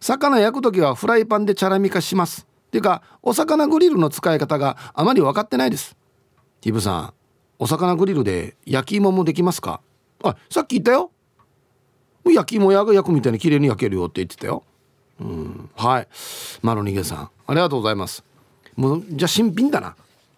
[0.00, 2.46] 魚焼く時はフライパンでチャラミ化します。
[2.68, 5.96] っていうかお魚グリルの使い方があまり分かってないです。
[6.60, 7.14] ティブさん
[7.58, 9.80] お魚グリルで焼き芋もできますか？
[10.22, 11.10] あさっき言ったよ。
[12.32, 14.62] 焼き芋屋が焼くみたいに綺麗に焼けるよって言ってたよ。
[15.20, 15.70] うん。
[15.76, 16.08] はい。
[16.62, 17.30] マロニゲさん。
[17.46, 18.24] ありがとうございます。
[18.76, 19.94] もうじゃあ新品だな。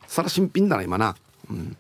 [0.07, 1.17] そら新品だな今な。
[1.51, 1.77] うん。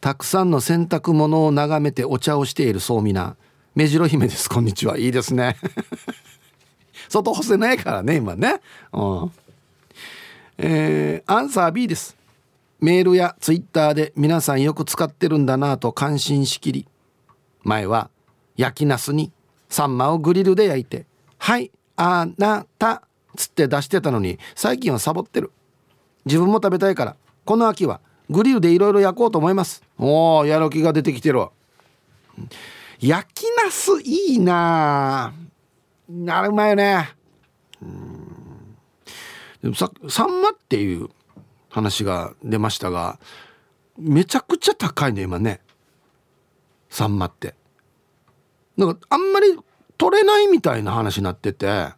[0.00, 3.36] たくさんの洗濯物を眺めてお茶をしているそうみな。
[3.74, 4.48] 目白姫です。
[4.48, 4.98] こんにちは。
[4.98, 5.56] いいですね。
[7.08, 8.60] 外干せないからね今ね。
[8.92, 9.32] うん。
[10.58, 12.16] えー、アンサー B です。
[12.80, 16.86] メールやツイッターで皆さんよく使ってるんだなと感心しきり。
[17.64, 18.10] 前は
[18.56, 19.32] 焼きナスに
[19.68, 21.06] サンマをグリルで焼いて
[21.38, 23.02] 「はいあなた」
[23.36, 25.50] つって出してたのに最近はサボってる。
[26.24, 28.00] 自分も食べたいからこの秋は
[28.30, 29.82] グリルでいろいろ焼こうと思います。
[29.98, 31.50] おおやる気が出てきてるわ。
[33.00, 35.32] 焼きナスいいな。
[36.28, 37.10] あれうまいよね。
[37.82, 38.76] うん。
[39.62, 41.08] でもさサンマっていう
[41.68, 43.18] 話が出ましたが
[43.98, 45.60] めちゃくちゃ高いね今ね。
[46.94, 47.56] サンマって。
[48.76, 49.58] なんかあんまり
[49.98, 51.88] 取れないみたいな話になってて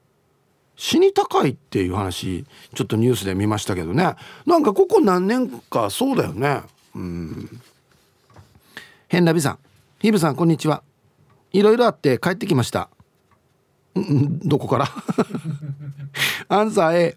[0.74, 4.14] 死に高いっていう話ちょっとニュースで見ましたけどね。
[4.46, 6.62] なんかここ何年かそうだよね。
[6.94, 7.60] うん。
[9.08, 9.58] 変なびさん。
[9.98, 10.82] ヒブさんこんにちは。
[11.52, 12.88] いろいろあって帰ってきました。
[13.98, 14.88] んどこから？
[16.48, 17.16] アンサー A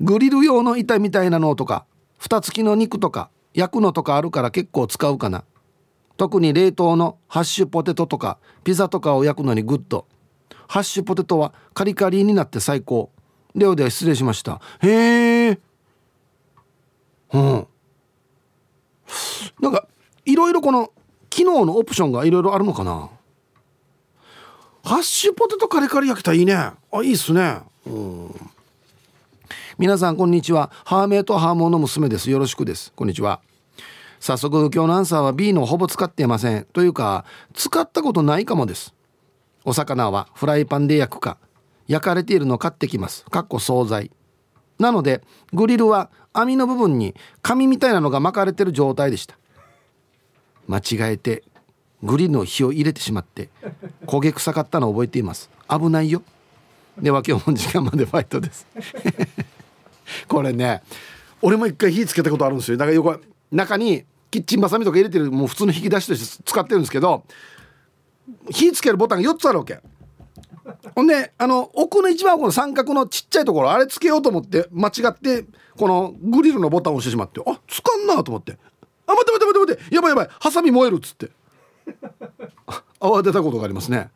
[0.00, 1.84] グリル用の板みたいなのとか
[2.18, 5.44] 蓋付きの肉とか焼くのとかあるから結構使うかな。
[6.22, 10.06] 特に冷凍のハッシュポテトとかピザとかを焼くのにグッド。
[10.68, 13.10] ハッシュポテトはカリカリになって最高。
[13.56, 14.60] ではでは失礼しました。
[14.82, 15.58] へえ。
[17.32, 17.66] うん。
[19.60, 19.88] なんか
[20.24, 20.92] いろいろこの
[21.28, 23.10] 機能のオプションがいろいろあるのかな。
[24.84, 26.54] ハッシュポテトカリカリ焼けたらいいね。
[26.54, 27.62] あいいっすね。
[27.84, 28.50] うん。
[29.76, 30.70] 皆さんこんにちは。
[30.84, 32.30] ハーメイとハーモンの娘です。
[32.30, 32.92] よろしくです。
[32.94, 33.40] こんにちは。
[34.22, 36.64] 早速今日のアンサーは B のほぼ使っていません。
[36.72, 38.94] というか使ったことないかもです。
[39.64, 41.38] お魚はフライパンで焼くか
[41.88, 43.24] 焼かれているのを買ってきます。
[43.24, 44.12] かっこ惣菜。
[44.78, 49.36] なのでグリルは網の部分に紙みたいなのが巻かれてる状態でした。
[50.68, 51.42] 間違えて
[52.04, 53.48] グリルの火を入れてしまって
[54.06, 55.50] 焦げ臭かったのを覚えています。
[55.68, 56.22] 危ないよ。
[56.96, 58.68] では今日も時間までファイトです。
[60.28, 60.80] これね
[61.40, 62.76] 俺も一回火つけたことあるんですよ。
[62.76, 63.16] だから横
[63.50, 67.24] 中にキッチンバサミとか入れてるもう普通の引き出しとして使ってるんですけど
[68.50, 69.80] 火つけるボタンが4つあるわけ。
[70.94, 75.44] ほんであの奥の一番奥の三角のちっちゃいところあれつけようと思って間違って
[75.76, 78.58] このグリルのボタンを押してしまってあつかんなと思って。
[79.06, 81.30] あ待って待って待って待ってやばいやばいハサミ燃えるっつって。
[83.00, 84.10] 慌てたことがありますね。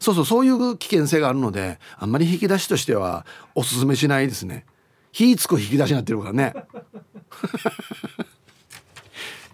[0.00, 4.64] そうそうそういう危険性があるのであんまり引き出しとしてはおすすめしないですね。
[5.12, 6.54] 火つく引き出しになってるからね。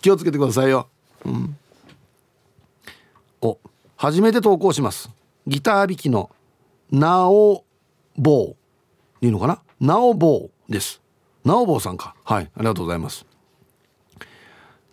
[0.01, 0.89] 気をつけてくださいよ、
[1.25, 1.57] うん、
[3.41, 3.59] お
[3.97, 5.11] 初めて投稿します。
[5.47, 6.31] ギター弾きの
[6.91, 7.65] なお
[8.17, 8.55] ぼ
[9.23, 9.63] ういいのかな？
[9.81, 11.01] なおぼうです。
[11.45, 12.15] なおぼうさんか。
[12.25, 13.27] はいありがとうございます。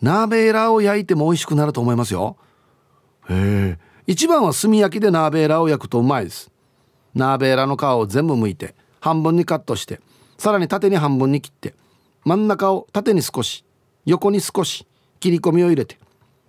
[0.02, 2.38] ナーベーラーを焼いても美味しくなると思いますよ。
[3.30, 3.80] へえ。
[4.06, 6.52] 一番は炭焼きでナーベーラーを焼くとうまいです。
[7.16, 10.00] ナーベーラーの皮を全部剥いて半分にカットして
[10.38, 11.74] さらに縦に半分に切って
[12.24, 13.66] 真ん中を縦に少し
[14.06, 14.86] 横に少し
[15.20, 15.98] 切り込みを入れて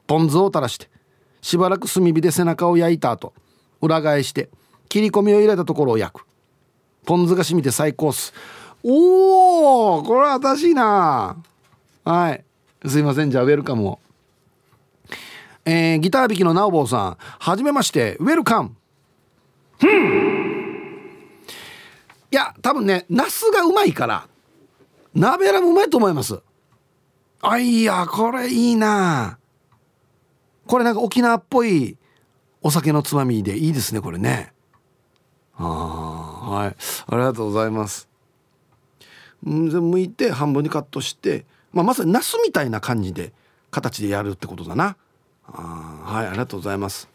[0.07, 0.89] ポン酢を垂らして
[1.41, 3.33] しばらく炭火で背中を焼いた後
[3.81, 4.49] 裏返して
[4.89, 6.27] 切り込みを入れたところを焼く。
[7.05, 8.33] ポン酢が染みて最高っす。
[8.83, 11.37] おおこれは私な。
[12.05, 12.45] はい。
[12.89, 13.31] すいません。
[13.31, 13.99] じゃあウェルカムを。
[15.65, 17.17] えー、ギター弾きの直坊さん。
[17.19, 18.17] はじめまして。
[18.21, 18.75] ウェルカム。
[22.31, 24.29] いや多分ねナスがうまいから
[25.15, 26.43] 鍋ラもうまいと思います
[27.41, 29.39] あいやこれいいな。
[30.67, 31.97] これなんか沖縄っぽい
[32.63, 34.53] お酒のつまみでいいですねこれね。
[35.57, 35.65] あ
[36.45, 36.77] あはい。
[37.07, 38.09] ありがとうございます。
[39.47, 43.33] ん剥いて半分にカットして、まあ、まさにナスみたいな感じで
[43.71, 44.97] 形でやるってことだな。
[45.47, 47.09] あはいありがとうございます。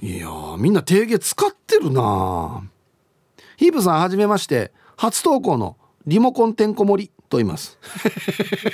[0.00, 0.28] いや
[0.58, 2.62] みんな定芸使ってるな。
[3.56, 4.72] ヒープさんはじめまして。
[4.96, 5.76] 初投稿の
[6.06, 7.10] リモコンてんこ盛り。
[7.34, 7.76] と言います。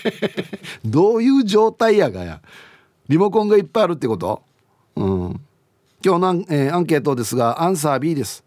[0.84, 2.42] どういう状態やがや。
[3.08, 4.42] リモコンがいっぱいあるってこと？
[4.96, 5.40] うん。
[6.04, 8.44] 今日の、えー、アンケートですがアンサー B です。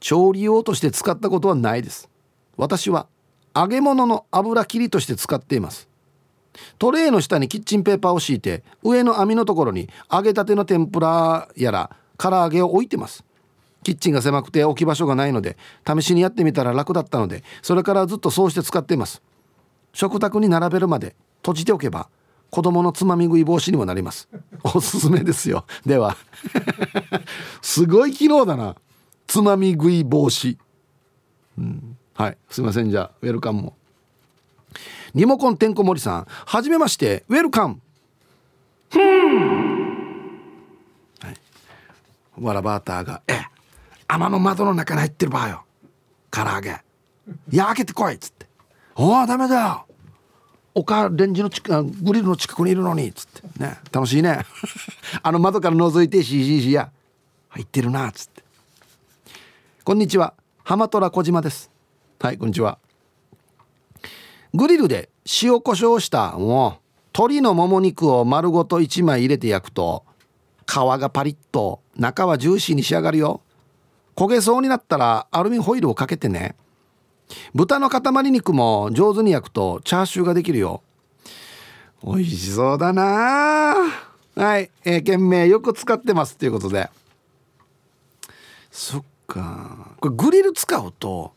[0.00, 2.08] 調理用として使ったことはないです。
[2.56, 3.06] 私は
[3.54, 5.86] 揚げ物の油切りとして使っています。
[6.78, 13.22] トレイの下にキッチンペーパーを敷いて上の網のところに揚げたての天ぷらやら唐揚げを置いてます。
[13.84, 15.56] キッチンが狭くて置き場所がないので
[15.86, 19.22] 試しにやってみたら楽だったのでそれからずっとそうして使っています。
[19.92, 22.08] 食卓に並べるまで閉じておけば
[22.50, 24.28] 子供のつまみ食い防止にもなります。
[24.62, 25.64] おすすめですよ。
[25.86, 26.16] では
[27.62, 28.76] すごい機能だな。
[29.26, 30.56] つまみ食い防止、
[31.58, 32.38] うん、はい。
[32.50, 32.90] すいません。
[32.90, 33.76] じゃあウェルカムも
[35.14, 37.24] リモコンてんこ盛りさんはじめまして。
[37.28, 37.80] ウェルカム。
[41.20, 41.36] はい、
[42.40, 43.43] わらバーターが「え
[44.08, 45.64] 天の窓の中に入ってるばよ。
[46.30, 46.82] 唐揚げ。
[47.50, 48.46] いや開けてこい」っつって
[48.96, 49.86] 「おおダメだよ。
[50.74, 53.60] 丘レンジの近グリルの近くにいるのに」っつって。
[53.60, 54.44] ね楽しいね。
[55.22, 56.90] あの窓から覗いて「しししや。
[57.48, 58.44] 入ってるな」っつって。
[59.84, 60.34] こんにちは。
[60.64, 61.70] 浜虎小島です。
[62.18, 62.78] はいこんにちは。
[64.54, 65.10] グリルで
[65.42, 70.04] 塩コショウしたもう鶏のもも肉を丸ごと1枚入れて焼くと
[70.66, 73.40] 皮がパリッと中はジューシーに仕上がるよ。
[74.16, 76.54] 焦げそうになったらアルミホイルをかけてね。
[77.54, 80.82] 豚の塊肉も上手に焼くとチャーシューができるよ。
[82.04, 83.74] 美味しそうだな。
[84.36, 86.90] はい、えー、件名よく使ってますっていうことで。
[88.70, 89.94] そっか。
[90.00, 91.32] これグリル使うと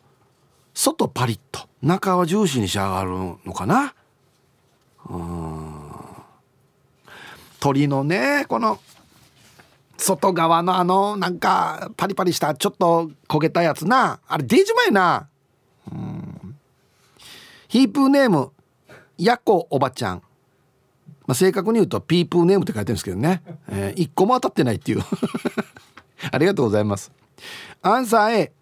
[0.74, 1.68] 外パリッと。
[1.82, 3.12] 中はジューシーに仕上がる
[3.46, 3.94] のかな。
[5.10, 5.88] うん。
[7.60, 8.80] 鶏のねこの
[9.98, 14.20] 外側のあのなんかパリパリしたちょっと焦げたやつな。
[14.28, 15.28] あれデージ前な。
[15.92, 16.56] うん。
[17.68, 18.52] ヒープーネーム
[19.18, 20.22] やこおばちゃん、
[21.26, 25.02] まあ、正確に言うとピープーネームって書いてるんですけどね、えー、1個も当たってないっていう。
[26.32, 27.12] ありがとうございます。
[27.82, 28.54] アンサー A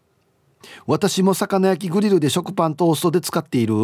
[0.87, 3.75] 私も魚焼きグリルで食パントーストで使っている。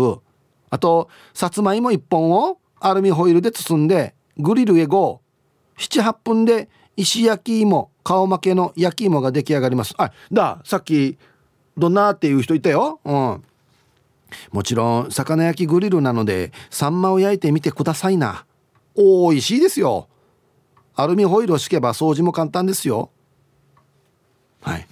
[0.69, 9.93] あとさつまいも1本をアルミホイルで包んでグリルへ578分で石焼き芋顔負けの焼き芋が出来上がります。
[9.97, 11.17] あださっき
[11.77, 12.99] どんなっていう人いたよ。
[13.03, 13.43] うん。
[14.51, 18.45] もちろん魚焼きグリルなのでサンマを焼いてみてくださいな。
[18.95, 20.07] おいしいですよ。
[20.95, 23.09] アルミホイルを敷けば掃除も簡単ですよ。
[24.61, 24.87] はい。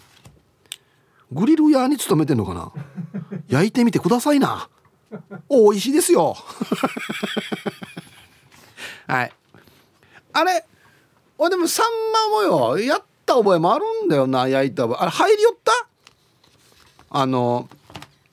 [1.32, 2.72] グリル屋に勤めてんのかな？
[3.48, 4.70] 焼いてみてくださいな。
[5.48, 6.36] おいしいですよ。
[9.08, 9.32] はい。
[10.34, 10.66] あれ？
[11.42, 11.86] おでもサン
[12.44, 15.72] マもよやった覚えもあるんだよな焼いた覚えあれ入りよった？
[17.12, 17.68] あの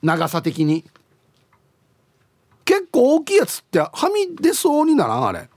[0.03, 0.83] 長さ的に。
[2.65, 5.25] 結構大きいやつってはみ出そうにならん？
[5.27, 5.49] あれ。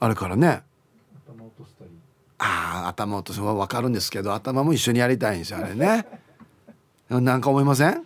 [0.00, 0.62] あれからね。
[2.38, 6.06] ああ頭落とすは分かるんですけど頭も一緒にやりたいんですよあれね。
[7.08, 8.04] なんか思いません？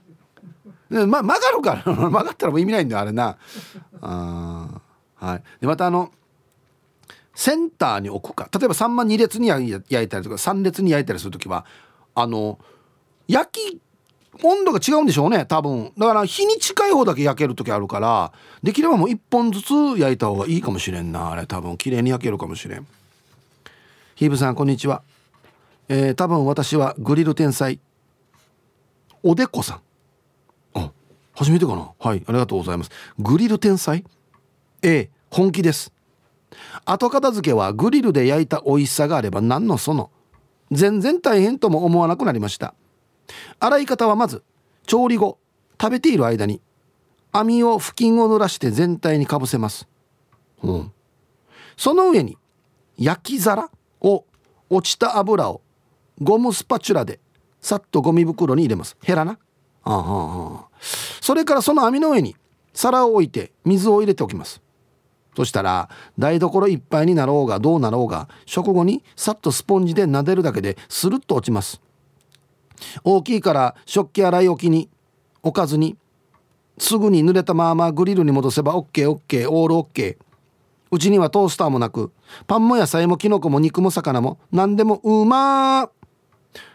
[0.90, 3.38] ま曲がるから 曲がったらもう意味ないんだよあれな。
[4.02, 4.80] あ
[5.16, 5.42] はい。
[5.62, 6.12] でまたあの
[7.38, 8.50] センターに置くか。
[8.52, 11.64] 例えば3万2列に焼いたりとか3列に焼いたりする時は
[12.16, 12.58] あの
[13.28, 13.80] 焼き
[14.42, 15.92] 温度が違うんでしょうね多分。
[15.96, 18.32] だから日に近い方だけ焼ける時あるから
[18.64, 21.76] できればもう1本ずつ焼いた方がいいかもしれんなあれ多分。
[21.76, 22.84] 綺麗に焼けるかもしれん。
[24.16, 25.02] ヒーブさんこんにちは。
[25.88, 27.78] えー、多分私はグリル天才
[29.22, 29.80] おでこさん。
[30.74, 30.90] あ
[31.36, 31.92] 初めてかな。
[32.00, 32.90] はいありがとうございます。
[33.16, 34.04] グリル天才
[34.82, 35.92] ？A 本気です。
[36.84, 40.10] 後片付けはグリルで焼いた美味しさがあれば何のその。
[40.70, 42.74] 全然大変とも思わなくなりました。
[43.60, 44.42] 洗い方はまず
[44.86, 45.38] 調理後
[45.80, 46.60] 食べている間に
[47.32, 49.86] 網を布巾を濡らして全体にかぶせます、
[50.62, 50.92] うん、
[51.76, 52.38] その上に
[52.96, 53.70] 焼き皿
[54.00, 54.24] を
[54.70, 55.60] 落ちた油を
[56.20, 57.20] ゴムスパチュラで
[57.60, 58.96] さっとゴミ袋に入れます。
[59.02, 59.38] ヘラな。
[59.84, 60.76] あはあ
[61.20, 62.36] それからその網の上に
[62.74, 64.60] 皿を置いて水を入れておきます
[65.38, 71.80] そしたら台所いっぱいになろうがどうなろうが食後にさっとスポンジで撫でるだけでスルッと落ちます。
[73.04, 74.88] 大きいから食器洗い置きに
[75.44, 75.96] 置かずに
[76.76, 80.16] すぐに濡れたままグリルに戻せば OKOK オール OK
[80.90, 82.10] うちにはトースターもなく
[82.48, 85.90] パンも野菜もキノコも肉も魚も何でもうまー。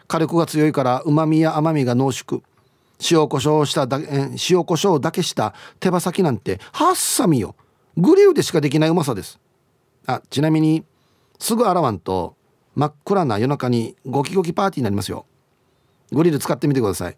[0.08, 2.42] 火力が強いからうまみや甘みが濃縮。
[3.12, 4.00] 塩コショウしただ
[4.50, 7.58] 塩コショウだけした手羽先なんてハッサミよ。
[7.98, 9.40] グリルでしかできないうまさです。
[10.06, 10.84] あちなみに
[11.40, 12.36] すぐ洗わんと
[12.76, 15.26] 真っ暗な夜中にゴキゴキパーティーになりますよ。
[16.12, 17.18] グリル使ってみてください。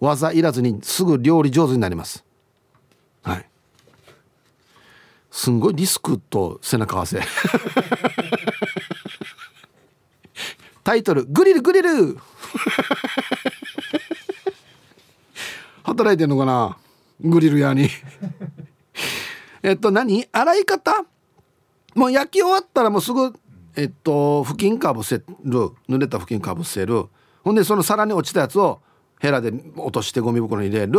[0.00, 2.24] 技いらずにすぐ料理上手になります。
[3.22, 3.46] はい。
[5.30, 7.20] すんごいリスクと背中合わせ。
[10.82, 12.16] タイトル「グリルグリル」
[15.84, 16.76] 働いてんのかな？
[17.20, 17.88] グリル屋に。
[19.62, 20.26] えっと何？
[20.32, 21.04] 洗い方？
[21.94, 23.34] もう焼き終わったらもうすぐ
[23.76, 25.24] えっと布巾かぶせる。
[25.88, 27.06] 濡れた布巾かぶせる。
[27.42, 28.80] ほんでその皿に落ちたやつを
[29.18, 30.92] ヘラで落としてゴミ袋に入れる。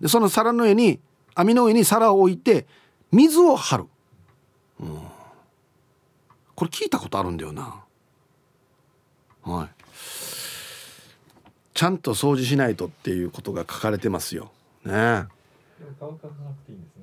[0.00, 1.00] でその皿の上に
[1.34, 2.66] 網の上に皿を置いて
[3.10, 3.84] 水を張る、
[4.80, 4.98] うん、
[6.54, 7.82] これ聞いたことあるんだよな。
[9.42, 9.68] はい。
[11.74, 14.52] ちゃんと掃除しないとっていうことが書かれてますよ。
[14.84, 14.92] ね。
[14.92, 15.26] 乾か
[15.98, 16.93] さなくていいんです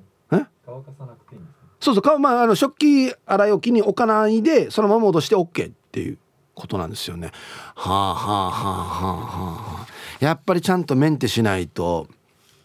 [0.64, 6.18] 乾かさなくていいんですねそうそうまああの食器洗い置きに置かないでそのまま戻して OK っていう
[6.54, 7.32] ことなんですよね。
[7.74, 9.86] はあはあはあはあはあ。
[10.20, 12.06] やっぱりちゃんとメンテしないと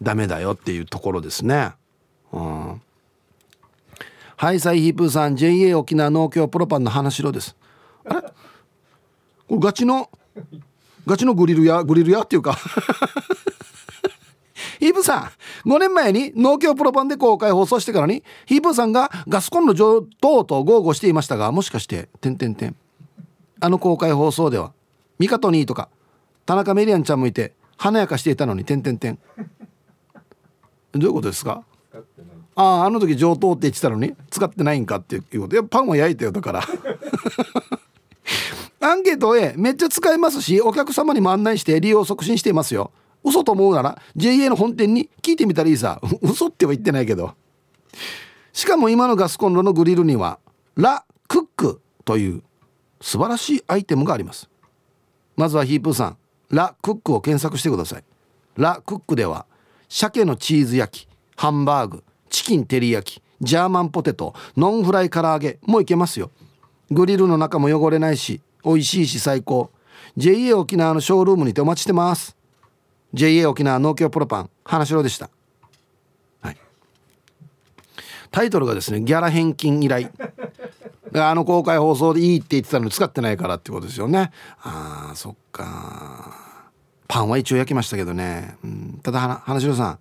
[0.01, 1.71] ダメだよっていうところですね。
[2.31, 2.81] うん。
[4.35, 7.55] はいサイヒープーさん JA 沖縄農協プロパンの花城です。
[8.05, 8.21] あれ？
[8.21, 8.31] こ
[9.51, 10.11] れガチの
[11.05, 12.57] ガチのグリル屋グリル屋っていうか。
[14.79, 15.31] ヒープさ
[15.65, 22.75] ん5年前に農協プロパンで公開放送してからにヒープさんがガスコンロ上等と豪語していましたがもしかして「てんてんてん」
[23.59, 24.71] あの公開放送では
[25.19, 25.89] 「ミカトニー」とか
[26.45, 29.19] 田中メリアンちゃんもいて華やかしていたのに「てんてんてん」
[30.93, 31.63] どういうことですか？
[32.55, 35.55] あああの時上等って言ってたのに使ってないんかっていうこと。
[35.55, 36.61] いやパンは焼いたよだから。
[38.79, 42.91] アンケート A めっちゃ使えますしお客様にも案内して利用促進していますよ
[43.23, 45.99] 嘘と思うなら JA の本店に聞いてみたらいいさ。
[46.21, 47.33] 嘘っては言ってないけど。
[48.53, 50.39] しかも今のガスコンロのグリルには
[50.75, 52.43] ラ・クックという
[53.01, 54.49] 素晴らしいアイテムがあります。
[55.35, 56.17] まずはヒープーさん
[56.49, 58.03] ラ・クックを検索してください。
[58.55, 59.45] ラ・クックでは
[59.89, 66.31] 鮭のチーズ焼きハンバーグチキン照り焼きジャーマンポテトノンフライ唐揚げもいけますよ。
[66.89, 69.69] グリルの中も汚れないし美味しいし最高。
[70.15, 72.35] JA 沖縄のショールームにてお待ちしてます。
[73.13, 74.49] JA 沖縄農協プロパン。
[74.63, 75.29] 花城でした。
[76.41, 76.57] はい。
[78.31, 80.09] タイトルがですねギャラ返金依頼。
[81.15, 84.31] あの公開放送でいいって言ってたのに使ってないからってことですよね。
[84.61, 86.35] あーそっか。
[87.07, 89.99] パンは一応焼きましたけどね、うん、ただ花城さん。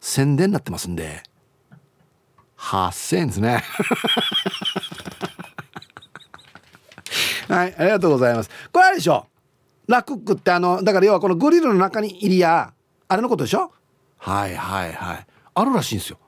[0.00, 1.22] 宣伝になってますんで。
[2.58, 3.62] 8000円ですね。
[7.48, 8.50] はいありがとうございます。
[8.72, 9.26] これあれでしょ。
[9.28, 9.31] う
[9.88, 12.72] ラクックってあのだから要はこのグリルの中に入りや
[13.08, 13.72] あれのことでしょ？
[14.18, 15.26] はいはいはい。
[15.54, 16.18] あるらしいんですよ。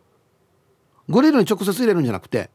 [1.08, 2.50] グリルに直接入れるんじゃなくて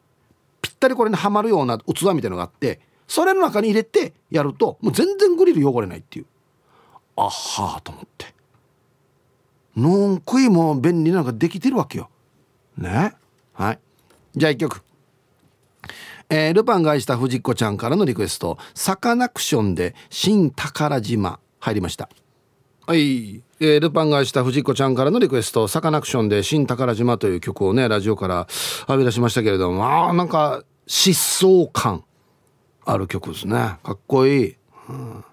[0.62, 6.26] ぴったりこれにはまるような器みたいのがあってそれの中に入れてやるともう全然グリル汚れないっていう。
[7.16, 8.34] あはーと思って。
[9.78, 12.10] ノンクイも便利なのができてるわけよ。
[12.78, 13.14] ね？
[13.54, 13.80] はい。
[14.36, 14.82] じゃあ一曲。
[16.32, 18.60] えー、ルパンが愛した藤子ちゃんからのリクエスト。
[18.76, 21.40] サカナクションで新宝島。
[21.60, 22.08] 入りました。
[22.86, 25.68] はい、えー、ルパンが愛した藤子ちゃんからのリクエスト。
[25.68, 28.48] サカナクションで新宝島という曲をねラジオから
[28.88, 30.10] 浴び出しましたけれども。
[30.10, 32.04] あなんか疾走感。
[32.86, 33.78] ある曲ですね。
[33.84, 34.56] かっこいい、
[34.90, 35.24] うん、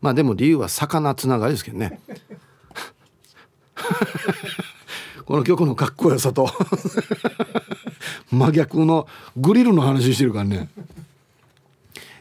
[0.00, 2.00] まあでも理由は魚つながりですけどね。
[5.30, 6.48] この曲のかっこよさと
[8.32, 9.06] 真逆の
[9.36, 10.68] グリルの話してるからね。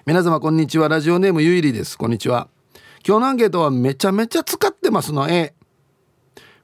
[0.05, 0.89] 皆様こんにちは。
[0.89, 1.97] ラジオネームゆいりです。
[1.97, 2.49] こんにちは。
[3.03, 5.27] 今日のアンケートはめちゃめちゃ使ってますの。
[5.27, 5.55] A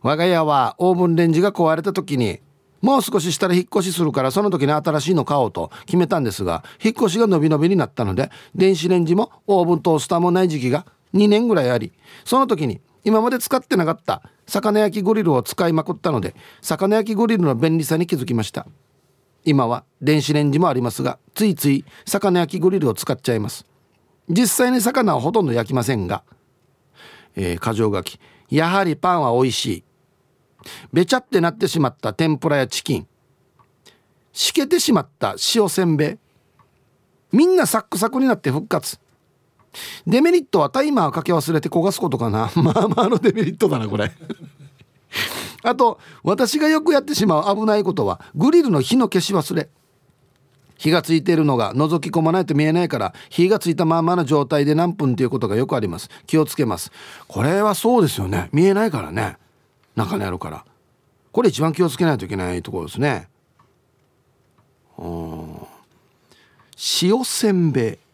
[0.04, 2.42] 我が家はオーブンレンジが壊れた時に
[2.80, 10.86] もう少ししたら引っ越しするからその時に新しいの買おうと決めたんですが引っ越しが伸び伸びになったので電子レンジもオーブントースターもない時期が
[11.16, 11.92] 2年ぐらいあり
[12.24, 18.68] その時に今まで使ってなかった魚焼きグリルを使いまくったので魚焼きグリルの便利さに気づきました。
[19.44, 23.66] 今は電子レンジもありますがついつい魚焼きグリルを使っちゃいます。
[24.28, 26.24] 実際に魚はほとんど焼きませんが
[27.36, 28.20] えー、箇条書き。
[28.50, 29.84] やはりパンは美味しい。
[30.94, 33.08] べちゃってなってしまった天ぷらやチキン。
[34.32, 36.18] しけてしまった塩せんべい。
[37.32, 39.00] みんなサックサクになって復活。
[40.08, 42.52] デメリットはタイマーかけ忘れて焦がすことかな。
[42.62, 44.12] まあまあのデメリットだなこれ。
[45.64, 49.70] あと私がよくやってしまう危ないことはグリルの火の消し忘れ。
[50.78, 56.10] 火がついているのが覗き込まないと見えないから火がついたままの状態で何分ということがよくあります。
[56.28, 56.92] 気をつけます。
[57.28, 58.50] これはそうですよね。
[58.52, 59.38] 見えないからね。
[59.96, 60.66] 中にあるから。
[61.32, 63.30] これ一番気をつけないといけないところですね。
[67.02, 68.05] 塩せんべい。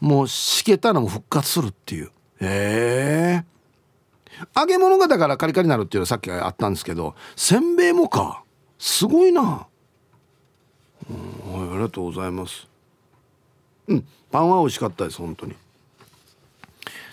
[0.00, 2.10] もうしけたのも復活するっていう。
[2.40, 3.44] へえ。
[4.56, 8.42] 揚げ物がだからカリカリになるっていうのはさっきあったんですけどせんべいもか。
[8.78, 9.42] すごいな。
[9.42, 9.68] は
[11.06, 12.66] いありがとうございます。
[13.88, 15.54] うんパンは美味しかったです本当に。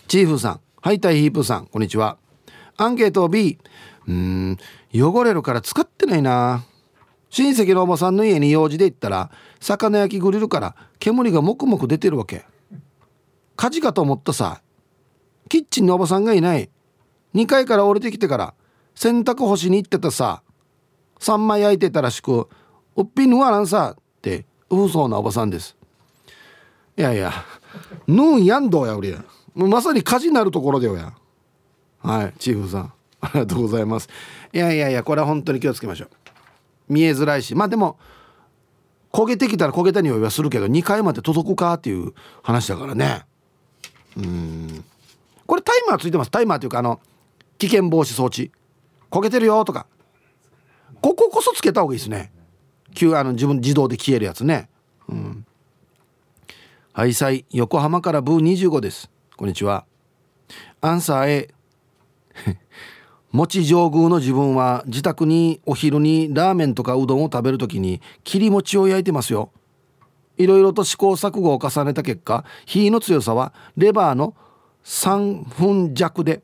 [0.07, 2.17] チーフさんハイタイヒープさんこんにちは。
[2.77, 3.57] アンケート B
[4.07, 4.57] うん
[4.93, 6.63] 汚れるから使ってないな。
[7.29, 9.29] 親戚のおばさんの家に用事で行ったら
[9.59, 12.45] 魚焼きグリルから煙がもくもく出てるわけ。
[13.57, 14.61] 火事かと思ったさ。
[15.49, 16.69] キッチンのおばさんがいない。
[17.35, 18.53] 2階から降りてきてから
[18.95, 20.43] 洗濯干しに行ってたさ。
[21.19, 22.47] 3枚焼いてたらしく
[22.95, 25.75] 「おっぴぬわらんさ」ってうそうなおばさんです。
[26.95, 27.31] いやいや
[28.07, 29.23] ぬんやんどうやおりや
[29.55, 31.13] まさに火事になるところでよや。
[31.99, 32.93] はいチーフさん。
[33.19, 34.07] ありがとうございます。
[34.53, 36.09] いやいやいやこれは本当に気をつけましょう。
[36.89, 37.55] 見えづらいし。
[37.55, 37.97] まあでも
[39.11, 43.25] 焦げてきたら焦げた匂いはするけど2階まで届くかっていう話だからね。
[44.17, 44.83] うん。
[45.45, 46.31] これタイマーついてます。
[46.31, 46.99] タイマーというかあの
[47.57, 48.51] 危険防止装置。
[49.09, 49.87] 焦げてるよとか。
[51.01, 52.31] こここそつけた方がいいですね。
[52.93, 54.69] 急あの自分自動で消えるやつね。
[55.07, 55.45] うん。
[56.93, 57.45] はいさい。
[57.51, 59.09] 横浜からブー25です。
[59.35, 59.85] こんにちは。
[60.81, 61.53] アンサー A
[63.31, 69.51] 餅上宮の自分は自宅にお昼にラーメンとかうどんを食べる時に切り餅を焼いてますよ。
[70.37, 74.35] いろいろと試行錯誤を重ねた結果火の強さはレバーの
[74.83, 76.41] 3分弱で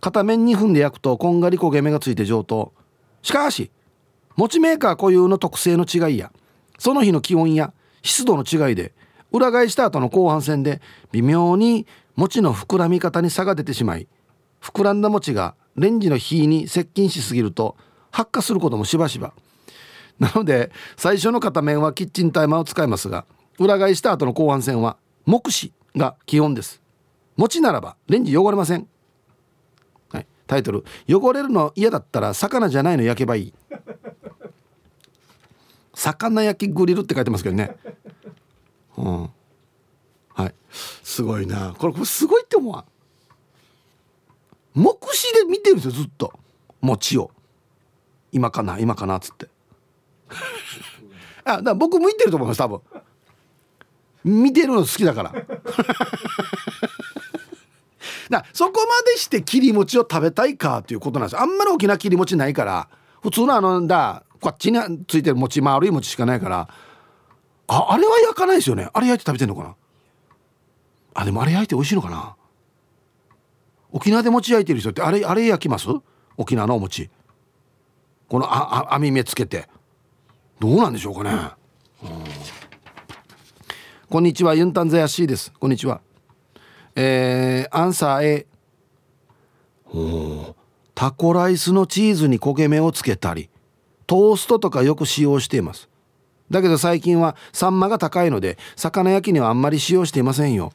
[0.00, 2.72] 片面2分で焼くとこんがり焦げ目がついて上等。
[3.22, 3.70] しかし
[4.36, 6.30] 餅メーカー固有の特性の違いや
[6.78, 8.92] その日の気温や湿度の違いで
[9.32, 14.06] 裏返した後の後半戦で微妙に餅の膨らみ方に差が出てしまい
[14.60, 17.76] 膨らんだ餅がレンジの火に接近しすぎると
[18.10, 19.34] 発火することもしばしば。
[20.18, 23.26] なので最初の片面はキッチンタイマーを使いますが
[23.58, 26.82] 裏返した後の後半戦は目視が基本です。
[27.36, 28.88] 餅ならばレンジ汚れません、
[30.10, 33.54] はい、タイトル「汚れるの嫌だったら魚じゃないの焼けばいい」
[35.94, 37.74] 魚焼きグリルって書いてますけどね。
[38.98, 39.30] うん。
[40.34, 40.54] はい。
[41.02, 41.74] すごいな。
[41.76, 42.84] これこれすごいって思わん。
[44.74, 46.32] 目視で見てるんですよずっと。
[46.82, 47.30] 餅を。
[48.30, 49.48] 今かな今かなっつって。
[51.44, 52.80] あだ僕向いてると思います多分。
[54.24, 55.32] 見てるの好きだから。
[58.28, 62.88] だそこまでして切り餅を食べたいかということなんですあんまり大きな切り餅ないから。
[63.22, 66.68] 普通のあのだこっちについてる餅丸い餅しかないから。
[67.68, 68.88] ああれは焼かないですよね。
[68.92, 69.74] あれ焼いて食べてんのかな。
[71.14, 72.36] あでもあれ焼いて美味しいのかな。
[73.92, 75.88] 沖縄で餅焼いてる人ってあれあれ焼きます？
[76.36, 77.08] 沖縄のお餅。
[78.28, 79.68] このああ網目つけて。
[80.58, 81.30] どうなんでしょうかね、
[82.02, 82.10] うん、
[84.08, 85.52] こんにちはユンタンザヤシーです。
[85.52, 86.00] こんにちは。
[86.94, 88.46] えー、アンサー A
[89.92, 90.56] お
[90.94, 93.50] タコライスのチーズに焦げ目をつけたり
[94.06, 95.90] トーストとかよく使用しています。
[96.50, 100.72] だけど最近はサンマが高いので魚焼きにはあんまり使用していませんよ。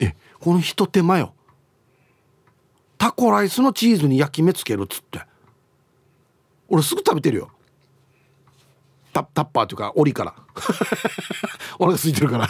[0.00, 1.32] えこのひと手間よ。
[2.98, 5.20] タコライスのチーズに焼き目つけるっつって。
[6.68, 7.50] 俺すぐ食べてるよ。
[9.22, 10.34] タッパーというか檻から。
[11.78, 12.48] 俺が空いてるから。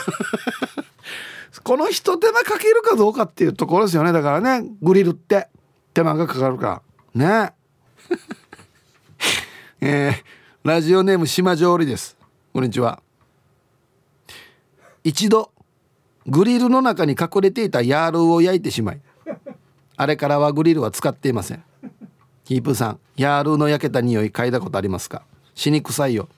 [1.62, 4.12] このひと手間かけるかどうかっていうところですよね。
[4.12, 5.48] だからねグリルって
[5.92, 6.82] 手間がかかるか
[7.14, 7.42] ら。
[7.46, 7.52] ね。
[9.80, 12.16] えー、ラジオネーム島上りです。
[12.52, 13.02] こんにちは。
[15.04, 15.52] 一度
[16.26, 19.00] グリルの中に隠れていたヤールを焼いてしまい
[19.96, 21.62] あれからはグリルは使っていません。
[22.44, 25.22] ヒープさんヤールの焼けた匂い嗅いだことありますか？
[25.54, 26.28] 死に臭いよ。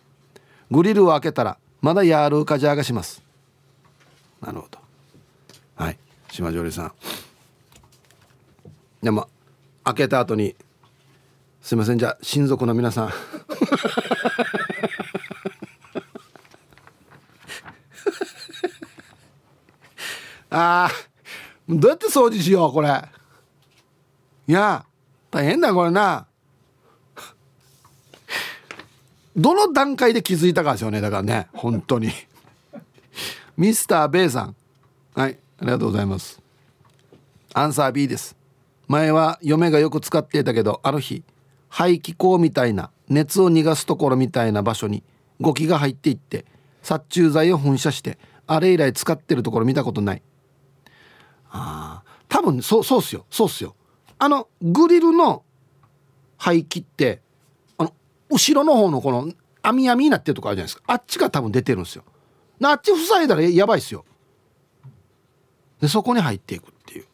[0.71, 3.23] グリルを開けたらまだヤールカジャーがします。
[4.41, 4.79] なるほど。
[5.77, 5.99] はい。
[6.31, 6.93] 島上里さん。
[9.03, 9.29] でも
[9.85, 10.57] 開けた後に
[11.63, 11.99] すいません。
[11.99, 13.11] じゃあ親族の皆さん。
[20.51, 20.89] あ
[21.69, 23.03] どうやって掃除しようこれ。
[24.49, 24.87] いや
[25.31, 26.26] 大変だこれな。
[29.37, 31.49] どの段階で気づいたかですよねだからね。
[31.53, 32.11] 本当に。
[33.57, 34.57] ミスターベイさん。
[35.15, 36.43] はいありがとうございます。
[37.55, 38.37] アンサー B です。
[38.89, 41.23] 前は嫁がよく使っていたけどある日
[41.69, 45.03] 排気口みたいな熱を逃がすところみたいな場所に
[45.41, 46.45] ゴキが入っていって
[46.83, 50.23] 殺虫剤を噴射してあれ以来使ってるところ見たことない。
[51.51, 53.27] あ多分そうそうっすよ。
[53.31, 53.75] そうっすよ。
[54.19, 55.43] あのグリルの
[56.39, 57.21] 排気って
[58.29, 60.83] 後ろの方のこの網網になってるとこあるじゃないですか。
[60.87, 62.05] あっちが多分出てるんですよ。
[62.63, 64.05] あっち塞いだらやばいっすよ。
[65.81, 67.05] でそこに入っていくっていう。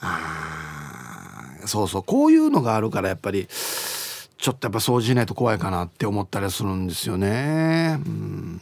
[0.00, 2.02] あそうそう。
[2.02, 8.00] こういうのがあるからやっぱりちょっとやっぱ掃除しないと怖いかなって思ったりするんですよね。
[8.04, 8.60] うん。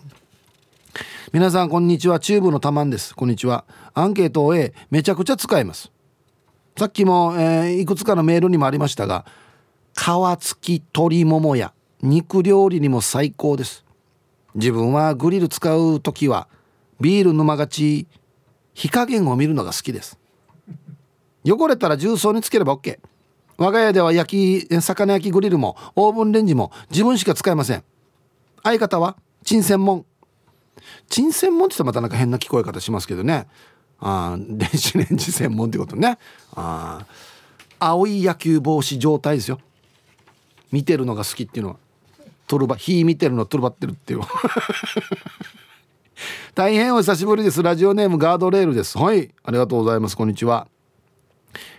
[1.32, 2.20] 皆さんこんにちは。
[2.20, 3.14] チューブのたまんです。
[3.14, 3.64] こんにちは。
[3.95, 5.91] アンケートを終えめちゃくちゃ使います。
[6.76, 9.26] さっきも、えー、いくつかのメールにもありましたが
[9.95, 10.01] 皮
[10.41, 11.72] 付き鶏ももや。
[12.03, 13.84] 肉料理にも最高です。
[14.55, 16.48] 自分はグリル使う時は
[17.01, 18.07] ビール沼がち
[18.74, 20.18] 火加減を見るのが好きです。
[21.44, 22.98] 汚れたら重曹につければ OK
[23.57, 27.84] 我が家では焼き魚焼きグリルもオーブンレンジも自分しか使えません。
[28.62, 30.07] 相方は陳専門。
[31.11, 33.46] 陳専門って言ったらまたなんか変な聞こえ方しますけどね。
[33.98, 36.18] あ電子レンジ専門ってことね。
[36.55, 37.05] あ
[37.78, 39.59] 青い野球帽子状態ですよ。
[40.72, 41.76] 見てるのが好きっていうのは。
[42.51, 44.22] トルバ火見てるのトルバってるっていう。
[46.57, 47.62] 大変お久しぶりです。
[47.62, 48.98] ラジオネームガードレールです。
[48.98, 49.30] はい。
[49.44, 50.16] ありがとうございます。
[50.16, 50.66] こんにちは。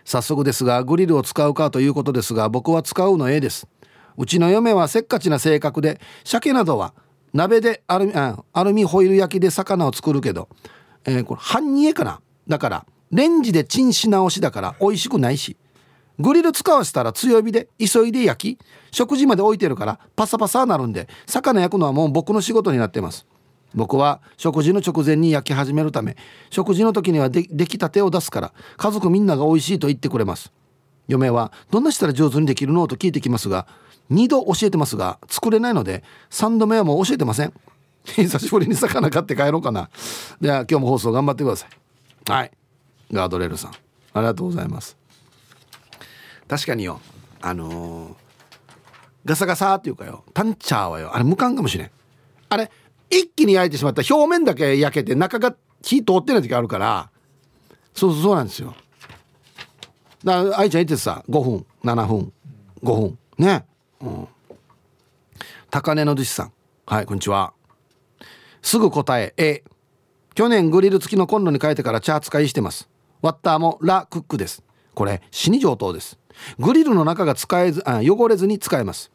[0.06, 3.68] 早速ですがグリルを使うかということですが僕は使うの A です。
[4.18, 6.94] うちの嫁はせっかちな性格で鮭などは
[7.34, 10.48] 鍋でアルミアルミホイル焼きで魚を作るけど、
[11.04, 12.22] えー、これ半煮えかな。
[12.48, 15.58] だからレンジでチンし直しだから美味しくないし。
[16.22, 18.60] グリル使わせたら強火で急いで焼き
[18.92, 23.26] 食事まで置いてるからパサパサなるんで魚焼くのはもう僕の仕事になってます。
[23.74, 26.18] 僕は食事の直前に焼き始めるため
[26.50, 30.52] 食事の時にはで出来たてを出すから家族みんなが美味しいと言ってくれます。
[31.08, 33.68] 嫁はどんなしたら上手にできるのと聞いてきますが
[34.12, 37.54] 2度教えてますが作れないので3度目はもう教えてません。
[38.04, 39.90] 久しぶりに魚買って帰ろうかな。
[40.40, 42.32] では今日も放送頑張ってください。
[42.32, 42.52] はい。
[43.12, 43.72] ガードレールさん
[44.14, 45.01] ありがとうございます。
[46.52, 47.00] 確かによ。
[47.42, 48.14] あのー、
[49.24, 50.26] ガサガサっていうかよ。
[50.34, 51.16] タンチャーはよ。
[51.16, 51.92] あれ無感かもしれん。
[52.50, 52.70] あれ
[53.10, 54.02] 一気に焼いてしまった。
[54.14, 57.10] 表面だけ焼けて中が火通ってない時あるから。
[57.94, 58.76] そうそうそうなんですよ。
[60.26, 61.24] だから愛ちゃん言ってさ。
[61.30, 61.66] 5分。
[61.86, 62.34] 7分。
[62.84, 63.18] 5分。
[63.38, 63.66] ね。
[64.02, 64.28] うん、
[65.70, 66.54] 高根の寿司さん。
[66.86, 67.54] はいこんにちは。
[68.62, 69.64] すぐ答え A
[70.36, 72.90] 去年グリル付きのコンロに変えてからチャー使いしてます。
[73.22, 74.66] ワッターもラ・クックです。
[74.94, 76.20] これ死に上等です。
[76.60, 79.12] グリルの中が使えずあ汚れずに使えます。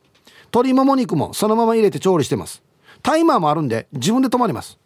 [0.46, 2.62] 鶏もも肉もそのまま入れて調理してます。
[3.02, 4.78] タイマーもあるんで自分で止まります。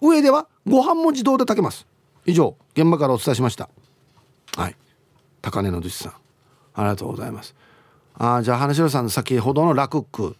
[0.00, 1.86] 上ではご飯も自動で炊けます。
[2.26, 3.68] 以上現場からお伝えしました。
[4.56, 4.76] はい。
[5.42, 6.12] 高根の寿司さん。
[6.74, 7.54] ありがとうございます。
[8.14, 10.36] あじゃあ花城さん先ほどのラクック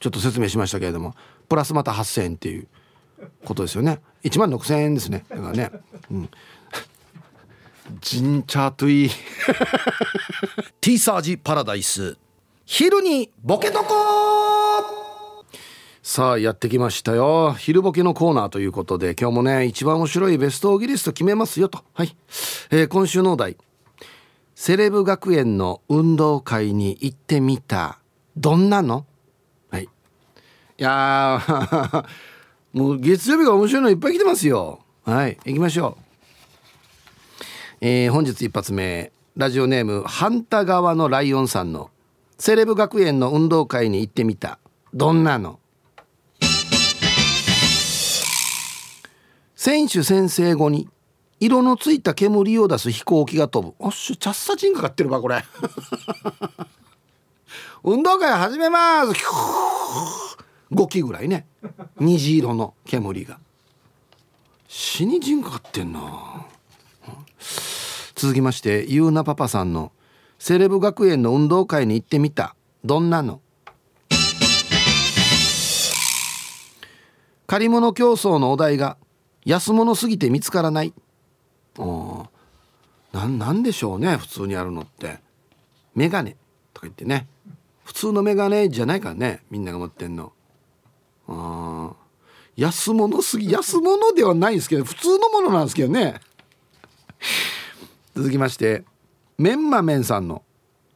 [0.00, 1.14] ちょっと説明しましたけれども
[1.48, 2.68] プラスまた8,000円っていう
[3.44, 4.00] ことですよね。
[4.24, 5.24] 1万6,000円ですね。
[5.28, 5.70] だからね、
[6.10, 6.28] うん、
[8.00, 9.10] ジンチャートゥイ。
[10.80, 12.18] ティーサージパラダイス。
[12.66, 15.44] 昼にボケとこ
[16.02, 17.54] さあやってきましたよ。
[17.54, 21.82] 昼ボケのコーナーということで今日もね一番面白いベストオギリスト決めますよと。
[21.94, 22.14] はい、
[22.70, 23.56] えー、今週のお題。
[24.54, 28.00] セレブ学園の運動会に行ってみた。
[28.36, 29.06] どんなの？
[29.70, 29.84] はい。
[29.84, 29.88] い
[30.76, 31.40] や
[32.74, 34.80] もう月曜日が面白いのいっぱい来てますよ。
[35.04, 35.38] はい。
[35.46, 36.07] 行きましょう。
[37.80, 41.90] えー、本日一発目ラジオネームハンタ側のライオンさんの
[42.36, 44.58] セレブ学園の運動会に行ってみた。
[44.94, 45.60] どんなの？
[49.54, 50.88] 選手宣誓後に
[51.38, 53.74] 色のついた煙を出す飛行機が飛ぶ。
[53.78, 55.44] おっしゅチャッサチンかかってるわこれ。
[57.84, 59.12] 運動会始めます。
[60.72, 61.46] 5機ぐらいね。
[62.00, 63.38] 虹色の煙が。
[64.66, 66.48] 死に陣かかってんな。
[68.14, 69.92] 続きましてゆうなパパさんの
[70.38, 72.54] 「セレブ学園の運動会に行ってみた。
[72.84, 73.40] どんなの?」
[77.46, 78.98] 借り物競争のお題が
[79.44, 80.92] 安物すぎて見つからない。
[81.78, 82.28] あ
[83.12, 85.20] なんでしょうね普通にあるのって。
[85.94, 86.36] メガネ。
[86.74, 87.26] とか言ってね。
[87.84, 90.32] 普通のメガネじゃないからねみんなが持ってんの。
[92.56, 96.20] 安物すぎ安物ではないんですけど普通のものなんですけどね。
[98.14, 98.84] 続きまして
[99.38, 100.42] メンマメンさんの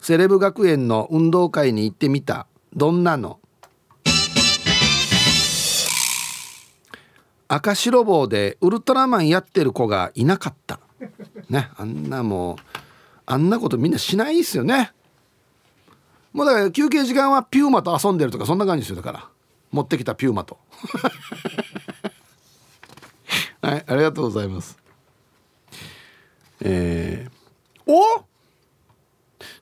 [0.00, 3.38] セレブ学園の運動会に行ってみたどんなの？
[7.46, 10.80] 赤白棒でウルトラマンやってる子がいなかった。
[11.50, 12.56] ねあんなもう
[13.26, 14.92] あんなことみんなしないですよね。
[16.32, 19.28] もうだから休憩時間はピューマと遊んでるとかそんな感じですよだから。
[19.70, 20.58] 持ってきたピューマと。
[23.60, 24.81] はいありがとうございます。
[26.64, 28.24] えー、お？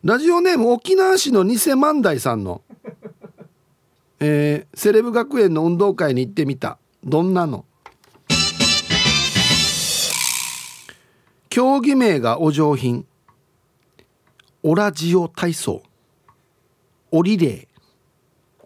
[0.04, 2.62] ラジオネーム沖縄市の偽万代さんの、
[4.18, 6.78] えー、セレブ学園の運動会に行ってみた。
[7.02, 7.64] どんなの？
[11.48, 13.06] 競技名がお上品。
[14.62, 15.82] オラジオ体操。
[17.10, 17.66] オリレー。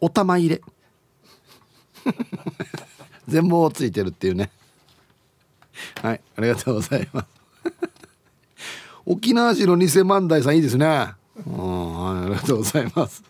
[0.01, 0.61] お玉入れ。
[3.29, 4.51] 全部ついてるっていうね。
[6.03, 7.34] はいありがとうございます。
[9.07, 11.13] 沖縄市の偽万代さんいいですね。
[11.47, 13.23] うんありがとうございます。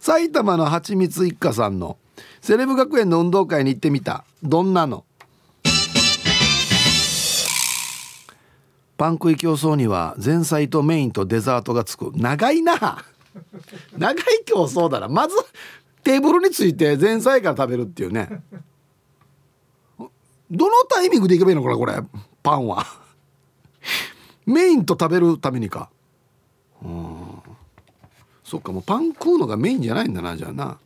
[0.00, 1.96] 埼玉のはちみつ一家さんの
[2.42, 4.24] セレブ学園の運動会に行ってみた。
[4.42, 5.04] どんなの？
[8.98, 12.12] パン食い競争には前菜とメインとデザートがつく。
[12.14, 13.04] 長いな。
[13.96, 15.08] 長い競争だな。
[15.08, 15.34] まず
[16.02, 18.42] テーブルについて前菜から食べるっていうね。
[20.50, 21.94] どのタイミングでいけばいいのかなこれ。
[22.42, 22.84] パンは。
[24.46, 25.90] メインと食べるためにか。
[26.82, 27.42] うん。
[28.42, 30.78] そっかもうパン食うのがメインじゃないんだなじゃあな。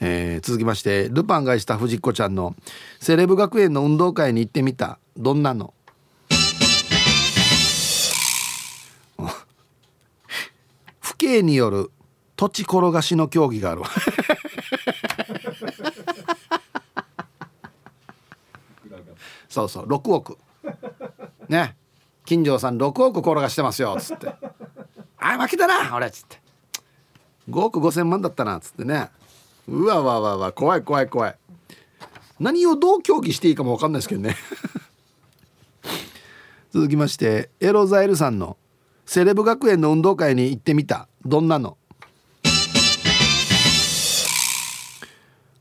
[0.00, 2.54] えー、続きましてルパンがした藤子ちゃんの
[3.00, 4.98] セレブ学園の運動会に行ってみた。
[5.16, 5.72] どんなの？
[11.00, 11.90] 府警による
[12.36, 13.82] 土地転がしの競技がある
[19.48, 20.38] そうそう6億。
[21.48, 21.74] ね
[22.26, 24.34] 金城さん6億転がしてますよっつって
[25.16, 26.44] 「あ負けたな俺」っつって。
[27.48, 29.08] 5億5千万だったなっつってね。
[29.68, 31.36] うわわわわ怖い怖い怖い。
[32.40, 34.36] 何をどう競技していいかも分かんないですけどね。
[36.72, 38.56] 続きましてエロザイルさんの
[39.06, 41.08] セレブ学園の運動会に行ってみた。
[41.24, 41.78] どんなの？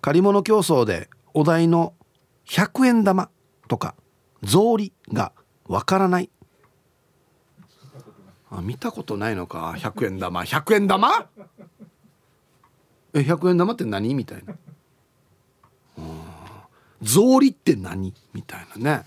[0.01, 1.93] 借り物競争でお題の
[2.47, 3.30] 100円玉
[3.68, 3.95] とか
[4.43, 5.32] 草履が
[5.68, 6.30] わからない。
[8.51, 9.75] あ見たことないのか。
[9.77, 10.41] 100円玉。
[10.41, 11.27] 100円玉？
[13.13, 14.13] え100円玉って何？
[14.13, 14.55] みたいな。
[17.03, 18.13] 草履って何？
[18.33, 19.03] みたいなね。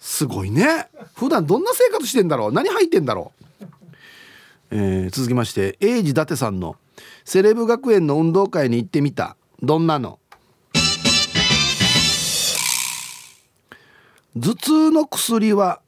[0.00, 0.88] すごいね。
[1.14, 2.52] 普段どんな生活してんだろう？
[2.52, 3.64] 何入ってんだろう、
[4.70, 5.76] えー、続きまして。
[5.80, 6.76] 英治伊達さんの
[7.24, 9.36] 「セレブ学園の運動会に行ってみた。
[9.62, 10.18] どんなの?」
[14.36, 15.80] 頭痛の薬は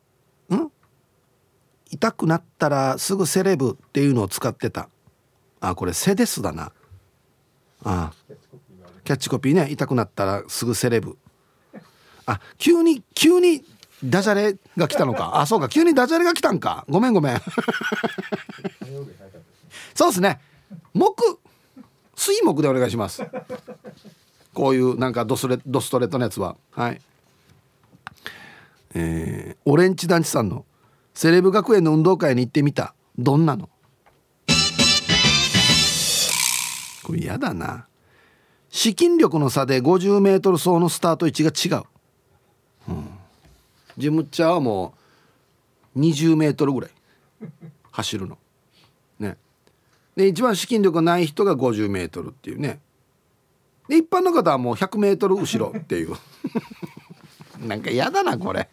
[1.91, 4.89] 痛くなったらすぐセレブっていうのを使ってた。
[5.61, 6.73] あこれセデスだな。
[7.85, 8.13] あ
[9.05, 9.69] キャッチコピーね。
[9.71, 11.17] 痛くなったらすぐセレブ。
[12.27, 13.65] あ急に急に
[14.05, 15.41] ダジャレが来たのか。
[15.41, 15.69] あそうか。
[15.69, 16.85] 急にダジャレが来たんか。
[16.89, 17.41] ごめんごめん。
[19.95, 20.41] そうですね。
[20.93, 21.39] 木
[22.17, 23.23] 水木でお願いします。
[24.55, 26.57] こういうなんかドスレドストレートのやつは。
[26.73, 27.01] はい。
[28.95, 30.65] えー、オレンジ団地さんの
[31.17, 32.95] セレブ学園の運動会に行ってみた。
[33.17, 33.71] どんなの？
[37.03, 37.87] これ嫌だな。
[38.69, 41.85] 資金力の差で 50m 走のスタート位置が違う、
[42.91, 43.09] うん。
[43.97, 44.93] ジムチャーはも
[45.97, 46.91] う20メートルぐらい。
[47.93, 48.37] 走るの。
[49.19, 49.39] ね。
[50.17, 52.79] で一番資金力ない人が50メートルっていうね。
[53.89, 56.15] で一般の方はもう100メートル後ろっていう。
[57.67, 58.69] なんか嫌だなこれ。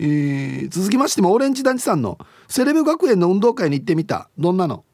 [0.00, 4.30] えー、続きましてもオレンジ団地さんのセレブ学園の運動会に行ってみた。
[4.38, 4.84] どんなの？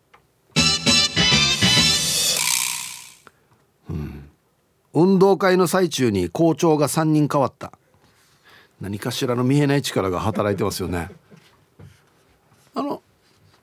[3.90, 4.30] うん。
[4.94, 7.72] 運動会の最中に校長が3人変わった。
[8.80, 11.10] 何かしらの見えない力が働いてますよね。
[12.74, 13.02] あの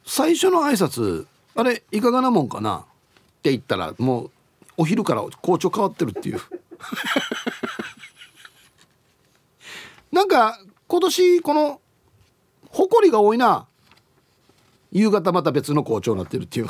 [0.06, 1.26] 最初の挨拶
[1.56, 2.78] あれいかがなもんかな？
[2.78, 2.84] っ
[3.42, 4.32] て言ったらもう
[4.78, 6.40] お昼から校長変わってるっていう。
[10.12, 10.60] なんか
[10.92, 11.80] 今年この
[12.70, 13.66] 埃が多いな。
[14.92, 16.68] 夕方また別の校長になってるっていう。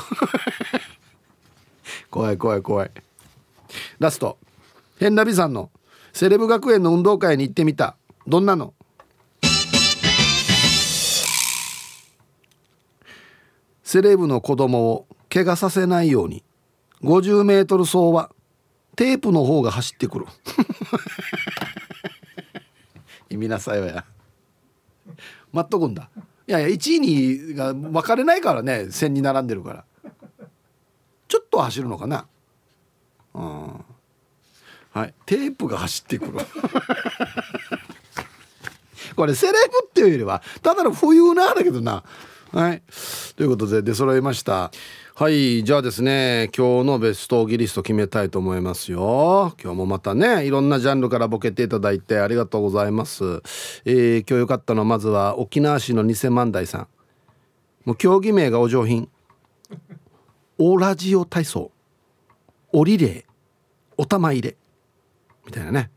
[2.08, 2.90] 怖い怖い怖い。
[3.98, 4.38] ラスト。
[5.00, 5.72] 変な美さんの。
[6.12, 7.96] セレブ学園の運動会に行ってみた。
[8.24, 8.74] どんなの？
[13.82, 16.44] セレブの子供を怪我させないように。
[17.02, 18.30] 50メートル走は。
[18.94, 20.26] テープの方が走ってくる。
[23.28, 24.04] 意味なさいわや。
[25.52, 26.08] 待っとくんだ。
[26.46, 29.84] いやいや1位にが分かれないからね線に並んでるから。
[31.28, 32.26] ちょっと走るのかな。
[33.34, 33.84] うん。
[34.90, 35.14] はい。
[35.24, 36.32] テープが走ってくる。
[39.16, 42.04] これセレブっていうよりはただの冬なだけどな。
[42.52, 42.82] はい。
[43.36, 44.70] ということで出揃いました。
[45.14, 45.64] はい。
[45.64, 49.54] じゃあですね今日のベストギリスト決めたいと思いますよ。
[49.62, 53.24] 今日もまたねいろんなジャンルからボケていただいてありがとうございます、
[53.86, 56.88] えー、今日よかったのはまずは沖縄市の偽万代さん。
[57.86, 59.08] もう競技名がお上品。
[60.58, 61.70] オラジオ体操。
[62.70, 63.24] おリレー。
[63.96, 64.56] お玉入れ。
[65.46, 65.90] みたいなね。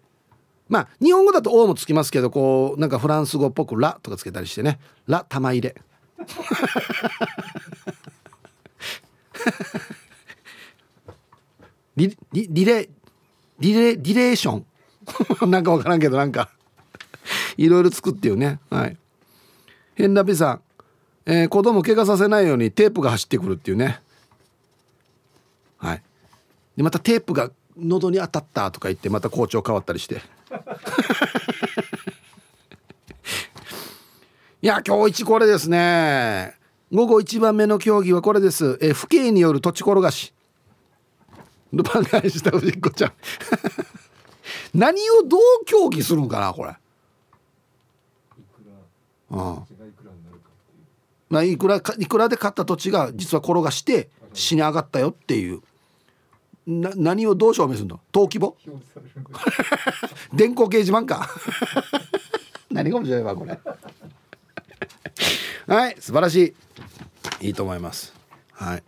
[0.69, 5.75] まあ日本語だと「お」もつきますけどこうなんかフランス語っぽく「ラ」とかつけたりしてね「ラ玉入れ」
[11.95, 12.89] リリリレ
[13.59, 14.65] リレリレーション。
[15.49, 16.49] なんかわからんけどなんか。
[17.57, 18.59] いろいろ作ってよね。
[18.69, 18.97] はい。
[19.95, 20.61] 変なピさん、
[21.25, 24.01] えー、子供怪我させないようにテープが走ってくるっていうね。
[25.77, 26.03] はい。
[26.75, 30.21] でまたテープが喉に当たったとか言ってまた校長変わったりして。
[34.65, 36.55] いや今日一これですね
[36.91, 38.79] 午後1番目の競技はこれです。
[38.81, 40.33] え府警による土地転がし。
[41.71, 43.13] ルパン返した藤子ちゃん。
[44.73, 46.75] 何をどう競技するんかなこれ。
[49.29, 49.59] うん。
[51.29, 55.61] まあ、いくらいくらで買った土地が実は転がして死に上がったよっていう
[56.65, 57.99] な何をどう証明するの？
[58.11, 58.57] 登記簿？
[60.33, 61.29] 電光掲示板か
[62.71, 63.59] 何が面白いわこれ
[65.67, 66.55] はい素晴らし
[67.41, 67.47] い。
[67.47, 68.13] いいと思います。
[68.51, 68.83] はい。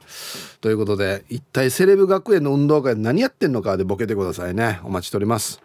[0.62, 4.80] ということで一体セレブ学園の運動会何やってんのかでボケてくださいね。
[4.84, 5.62] お待ちしております。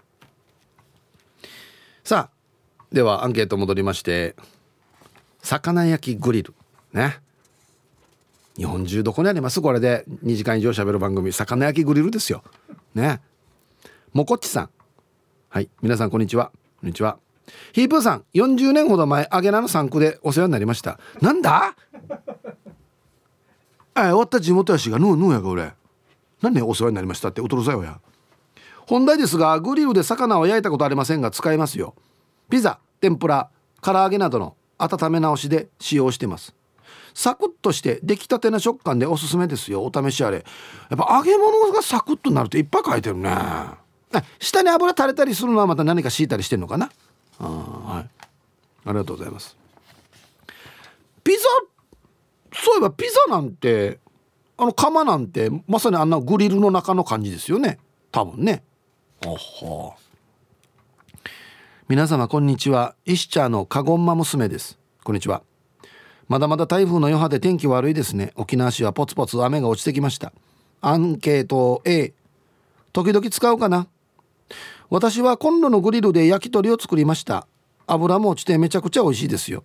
[2.04, 4.34] さあではアンケート戻りまして
[5.42, 6.54] 魚焼きグリル。
[6.92, 7.20] ね。
[8.56, 9.60] 日本中どこにあります？
[9.60, 11.32] これで2時間以上喋る番組。
[11.32, 12.42] 魚焼きグリルですよ。
[12.94, 13.20] ね。
[14.12, 14.70] もこっちさん。
[15.48, 15.70] はい。
[15.80, 16.52] 皆さんこんにちは。
[16.80, 17.18] こんにちは。
[17.72, 20.98] ヒープーさん40年ほど前アゲナの3区でお世話になりました。
[21.20, 21.74] なんだ？
[23.94, 25.72] あ終わった地元やしがぬうぬうやが俺。
[26.40, 27.28] 何ねお世話になりました？
[27.28, 28.00] っておとろさよや。
[28.86, 31.94] 本題ですがグリルで魚は焼いたことありませんが使えますよ。
[32.50, 33.48] ピザ天ぷら
[33.80, 36.54] 唐揚げなどの温め直しで使用してます。
[37.14, 39.82] サクッとして出来たてな食感でおすすめですよ。
[39.82, 40.38] お試しあれ。
[40.38, 43.36] やっぱ揚げ物がサクッとなるといっぱい書いてるね。
[44.40, 46.90] 下に油垂れたりするのはまた何か敷いたりしてんのかな？
[47.38, 48.10] あはい。
[48.84, 49.56] ありがとうございます。
[51.24, 51.38] ピザ
[52.54, 53.98] そういえばピザなんて
[54.56, 57.78] あの窯なんてまさにあんなグリルの中の感じですよね。
[58.10, 58.62] 多分ね。
[59.24, 59.94] おほ
[61.88, 62.94] 皆様こんにちは。
[63.04, 64.78] イシチャーのカゴンマ娘です。
[65.04, 65.42] こんにちは。
[66.28, 68.32] まだまだ台風の余波で天気悪いですね。
[68.36, 70.32] 沖縄市はポツポツ雨が落ちてきました。
[70.80, 72.14] アンケート A
[72.92, 73.86] 時々使うかな？
[74.92, 77.46] 私はコンロのグリルで焼き鳥を作りました。
[77.86, 79.64] 油も落ちてめちゃくちゃ美味しいですよ。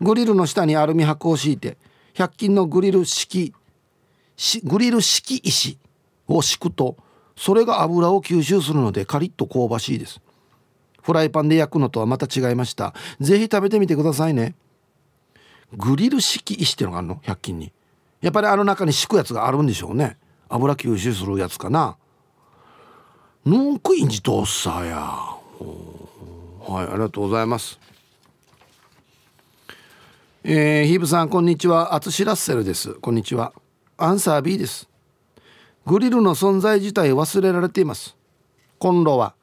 [0.00, 1.76] グリルの下にアルミ箔を敷いて
[2.14, 3.54] 100均のグリル式
[4.64, 5.78] グリル式石
[6.26, 6.96] を敷くと
[7.36, 10.20] それが油を吸収するのでカリッと香ばしいです。
[11.00, 12.92] フライパンで焼くのとはまた違いました。
[13.20, 14.56] 是非食べてみてくださいね。
[15.74, 17.72] グリル式石ってのがあるの？100均に。
[18.20, 20.18] やっぱりあの中に敷くやつがあるんでしょうね。
[20.48, 21.96] 油吸収するやつかな。
[23.46, 24.96] ヌンクインジトーサーや。
[24.96, 27.78] はいありがとうございます。
[30.42, 31.94] えー、ヒーブさんこんにちは。
[31.94, 32.94] アツシラッセルです。
[32.94, 33.52] こんにちは。
[33.98, 34.88] アンサー B です。
[35.86, 38.16] グリルの存在自体忘れられています。
[38.80, 39.36] コンロは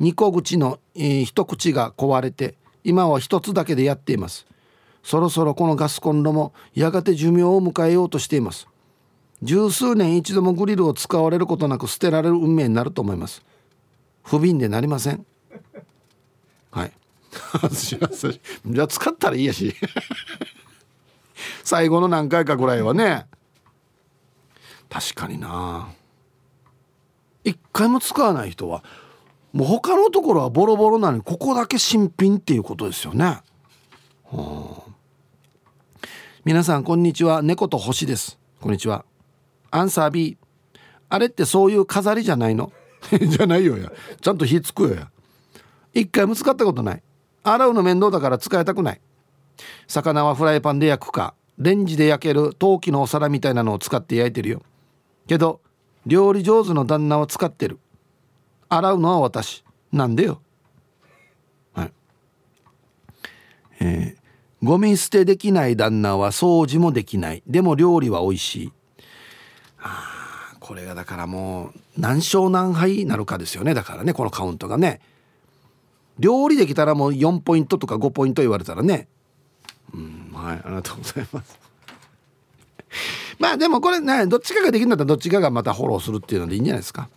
[0.00, 2.54] 2個口の、えー、一口が壊れて
[2.84, 4.46] 今は1つだけでやっています。
[5.02, 8.68] そろそろこのガスコンロもやがて寿命を迎えようとしています。
[9.42, 13.42] 十数年一度もグリルを使われることなく捨てられる運命になると思います。
[14.22, 15.24] 不憫でなりません。
[16.70, 16.92] はい。
[17.70, 19.74] じゃあ使ったらいいやし。
[21.62, 23.26] 最後の何回かぐらいはね。
[24.88, 25.88] 確かにな。
[27.44, 28.82] 一回も使わない人は
[29.52, 33.24] もう他のところはボロボロなのにここだけ新品っていうことですよね。
[33.24, 33.42] は
[34.86, 34.90] あ、
[36.44, 37.40] 皆さんこんにちは。
[37.42, 38.38] 猫と星です。
[38.60, 39.07] こんにちは。
[39.70, 40.36] アンサー B
[41.08, 42.72] あれってそういう飾りじゃないの？
[43.20, 43.90] じゃないよや。
[44.20, 45.10] ちゃんと火つくよや。
[45.94, 47.02] 一回も使ったことない。
[47.42, 49.00] 洗うの面倒だから使いたくない。
[49.86, 51.34] 魚はフライパンで焼くか。
[51.58, 54.62] レンジで焼ける陶器のお皿みたいなのを使って焼いてるよ。
[55.26, 55.60] けど
[56.06, 57.78] 料理上手の旦那は使ってる。
[58.68, 59.64] 洗うのは私。
[59.92, 60.42] なんでよ。
[61.72, 61.92] はい。
[63.80, 67.42] えー、ゴミ捨てできない旦那は掃除もできない。
[67.46, 68.72] でも料理は美味しい。
[69.80, 73.74] あこれがだからもう何勝何敗なるかですよね。
[73.74, 75.00] だからねこのカウントがね。
[76.18, 79.08] 料理できたらもう4ポイントとか5ポイント言われたらね。
[79.94, 81.58] うんはいありがとうございます。
[83.38, 87.08] まあでもこれねどっちかができるんだったらどっちかがまたフォローするっていうのでいいんじゃないですか。